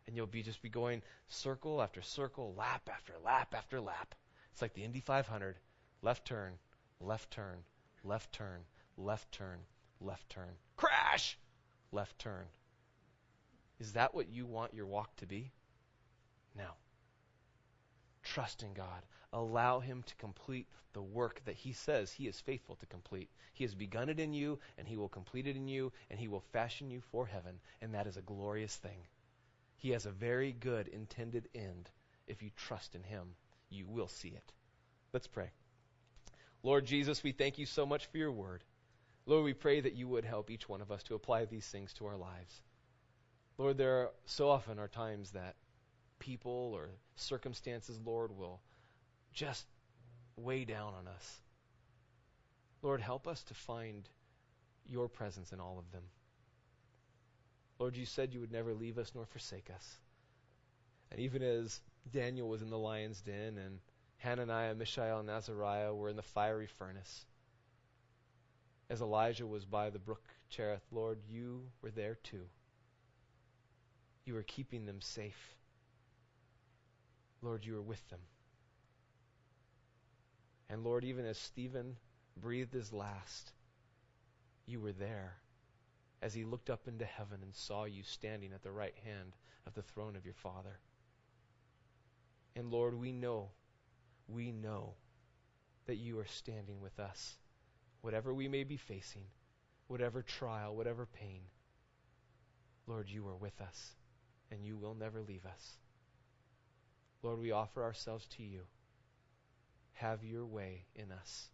And 0.07 0.17
you'll 0.17 0.27
be 0.27 0.43
just 0.43 0.63
be 0.63 0.69
going 0.69 1.03
circle 1.29 1.81
after 1.81 2.03
circle, 2.03 2.55
lap 2.57 2.89
after 2.93 3.15
lap 3.25 3.55
after 3.57 3.81
lap. 3.81 4.15
It's 4.53 4.63
like 4.63 4.75
the 4.75 4.85
Indy 4.85 5.01
500. 5.01 5.57
Left 6.03 6.27
turn, 6.27 6.59
left 7.01 7.31
turn, 7.31 7.65
left 8.05 8.33
turn, 8.33 8.61
left 8.97 9.33
turn, 9.33 9.59
left 10.01 10.29
turn. 10.29 10.51
Crash! 10.77 11.39
Left 11.93 12.19
turn. 12.19 12.47
Is 13.81 13.93
that 13.93 14.15
what 14.15 14.29
you 14.29 14.47
want 14.47 14.75
your 14.75 14.87
walk 14.87 15.17
to 15.17 15.27
be? 15.27 15.51
No. 16.55 16.69
Trust 18.23 18.63
in 18.63 18.75
God. 18.75 19.03
Allow 19.33 19.81
Him 19.81 20.03
to 20.05 20.15
complete 20.17 20.69
the 20.93 21.03
work 21.03 21.43
that 21.45 21.57
He 21.57 21.73
says 21.73 22.13
He 22.13 22.29
is 22.29 22.41
faithful 22.41 22.77
to 22.77 22.87
complete. 22.87 23.31
He 23.53 23.65
has 23.65 23.75
begun 23.75 24.09
it 24.09 24.21
in 24.21 24.33
you, 24.33 24.61
and 24.79 24.87
He 24.87 24.97
will 24.97 25.09
complete 25.09 25.47
it 25.47 25.57
in 25.57 25.69
you, 25.69 25.93
and 26.11 26.21
He 26.21 26.29
will 26.29 26.41
fashion 26.53 26.91
you 26.91 27.01
for 27.01 27.27
heaven, 27.27 27.61
and 27.81 27.95
that 27.95 28.07
is 28.07 28.17
a 28.17 28.23
glorious 28.23 28.77
thing. 28.77 29.07
He 29.85 29.91
has 29.91 30.07
a 30.07 30.11
very 30.11 30.51
good 30.51 30.89
intended 30.89 31.47
end. 31.55 31.91
If 32.27 32.43
you 32.43 32.49
trust 32.57 32.95
in 32.95 33.03
Him, 33.03 33.35
you 33.69 33.87
will 33.87 34.09
see 34.09 34.29
it. 34.29 34.53
Let's 35.13 35.27
pray. 35.27 35.51
Lord 36.63 36.87
Jesus, 36.87 37.23
we 37.23 37.33
thank 37.33 37.59
you 37.59 37.67
so 37.67 37.85
much 37.85 38.07
for 38.07 38.17
your 38.17 38.33
word. 38.33 38.65
Lord, 39.27 39.45
we 39.45 39.53
pray 39.53 39.83
that 39.83 39.93
you 39.93 40.09
would 40.09 40.25
help 40.25 40.51
each 40.51 40.71
one 40.71 40.81
of 40.81 40.91
us 40.91 41.03
to 41.03 41.15
apply 41.15 41.45
these 41.45 41.67
things 41.67 41.93
to 41.95 42.07
our 42.07 42.17
lives. 42.17 42.63
Lord, 43.59 43.77
there 43.77 43.97
are 43.97 44.11
so 44.25 44.49
often 44.49 44.79
are 44.79 44.89
times 44.89 45.33
that 45.33 45.55
people 46.19 46.73
or 46.75 46.89
circumstances, 47.17 48.01
Lord, 48.03 48.35
will 48.35 48.63
just 49.35 49.67
weigh 50.35 50.65
down 50.65 50.95
on 50.95 51.09
us. 51.09 51.43
Lord, 52.81 53.03
help 53.03 53.29
us 53.29 53.43
to 53.43 53.55
find 53.55 54.09
your 54.87 55.11
presence 55.11 55.53
in 55.53 55.61
all 55.61 55.79
of 55.79 55.93
them. 55.93 56.05
Lord, 57.79 57.97
you 57.97 58.07
said 58.07 58.33
you 58.33 58.41
would 58.41 58.53
never 58.53 58.73
leave 58.73 58.99
us 58.99 59.13
nor 59.15 59.27
forsake 59.27 59.71
us. 59.75 59.99
And 61.11 61.21
even 61.21 61.43
as 61.43 61.81
Daniel 62.13 62.49
was 62.49 62.63
in 62.63 62.71
the 62.71 62.79
lion's 62.79 63.21
den 63.21 63.59
and 63.59 63.79
Hananiah, 64.19 64.75
Mishael, 64.75 65.21
and 65.21 65.31
Azariah 65.31 65.95
were 65.95 66.09
in 66.09 66.17
the 66.17 66.23
fiery 66.23 66.67
furnace, 66.67 67.27
as 68.89 69.01
Elijah 69.01 69.47
was 69.47 69.65
by 69.65 69.91
the 69.91 69.99
brook 69.99 70.23
Cherith, 70.51 70.85
Lord, 70.93 71.19
you 71.29 71.63
were 71.83 71.91
there 71.91 72.17
too 72.23 72.47
you 74.25 74.35
were 74.35 74.43
keeping 74.43 74.87
them 74.87 75.01
safe. 75.01 75.55
Lord, 77.43 77.65
you 77.65 77.75
were 77.75 77.83
with 77.83 78.09
them. 78.09 78.21
And 80.71 80.83
Lord, 80.83 81.05
even 81.05 81.27
as 81.27 81.37
Stephen 81.37 81.97
breathed 82.37 82.73
his 82.73 82.93
last, 82.93 83.53
you 84.67 84.81
were 84.81 84.93
there 84.93 85.35
as 86.23 86.35
he 86.35 86.45
looked 86.45 86.71
up 86.71 86.89
into 86.89 87.05
heaven 87.05 87.41
and 87.43 87.55
saw 87.55 87.85
you 87.85 88.03
standing 88.03 88.53
at 88.53 88.63
the 88.63 88.73
right 88.73 88.95
hand 89.05 89.37
of 89.67 89.75
the 89.75 89.83
throne 89.83 90.17
of 90.17 90.25
your 90.25 90.35
Father. 90.35 90.79
And 92.57 92.71
Lord, 92.71 92.95
we 92.95 93.13
know, 93.13 93.51
we 94.29 94.53
know 94.53 94.95
that 95.87 95.97
you 95.97 96.19
are 96.19 96.27
standing 96.27 96.81
with 96.81 96.99
us, 96.99 97.37
whatever 98.01 98.33
we 98.33 98.49
may 98.49 98.65
be 98.65 98.77
facing, 98.77 99.25
whatever 99.89 100.23
trial, 100.23 100.75
whatever 100.75 101.07
pain. 101.07 101.41
Lord, 102.87 103.09
you 103.09 103.27
are 103.29 103.37
with 103.37 103.61
us 103.61 103.95
and 104.51 104.65
you 104.65 104.77
will 104.77 104.95
never 104.95 105.21
leave 105.21 105.47
us. 105.47 105.79
Lord, 107.23 107.41
we 107.41 107.51
offer 107.51 107.83
ourselves 107.83 108.27
to 108.37 108.43
you. 108.43 108.61
Have 109.95 110.25
your 110.25 110.45
way 110.45 110.85
in 110.95 111.11
us. 111.13 111.49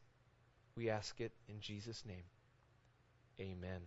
We 0.75 0.91
ask 0.91 1.21
it 1.21 1.33
in 1.49 1.61
Jesus' 1.61 2.05
name. 2.07 2.25
Amen. 3.41 3.81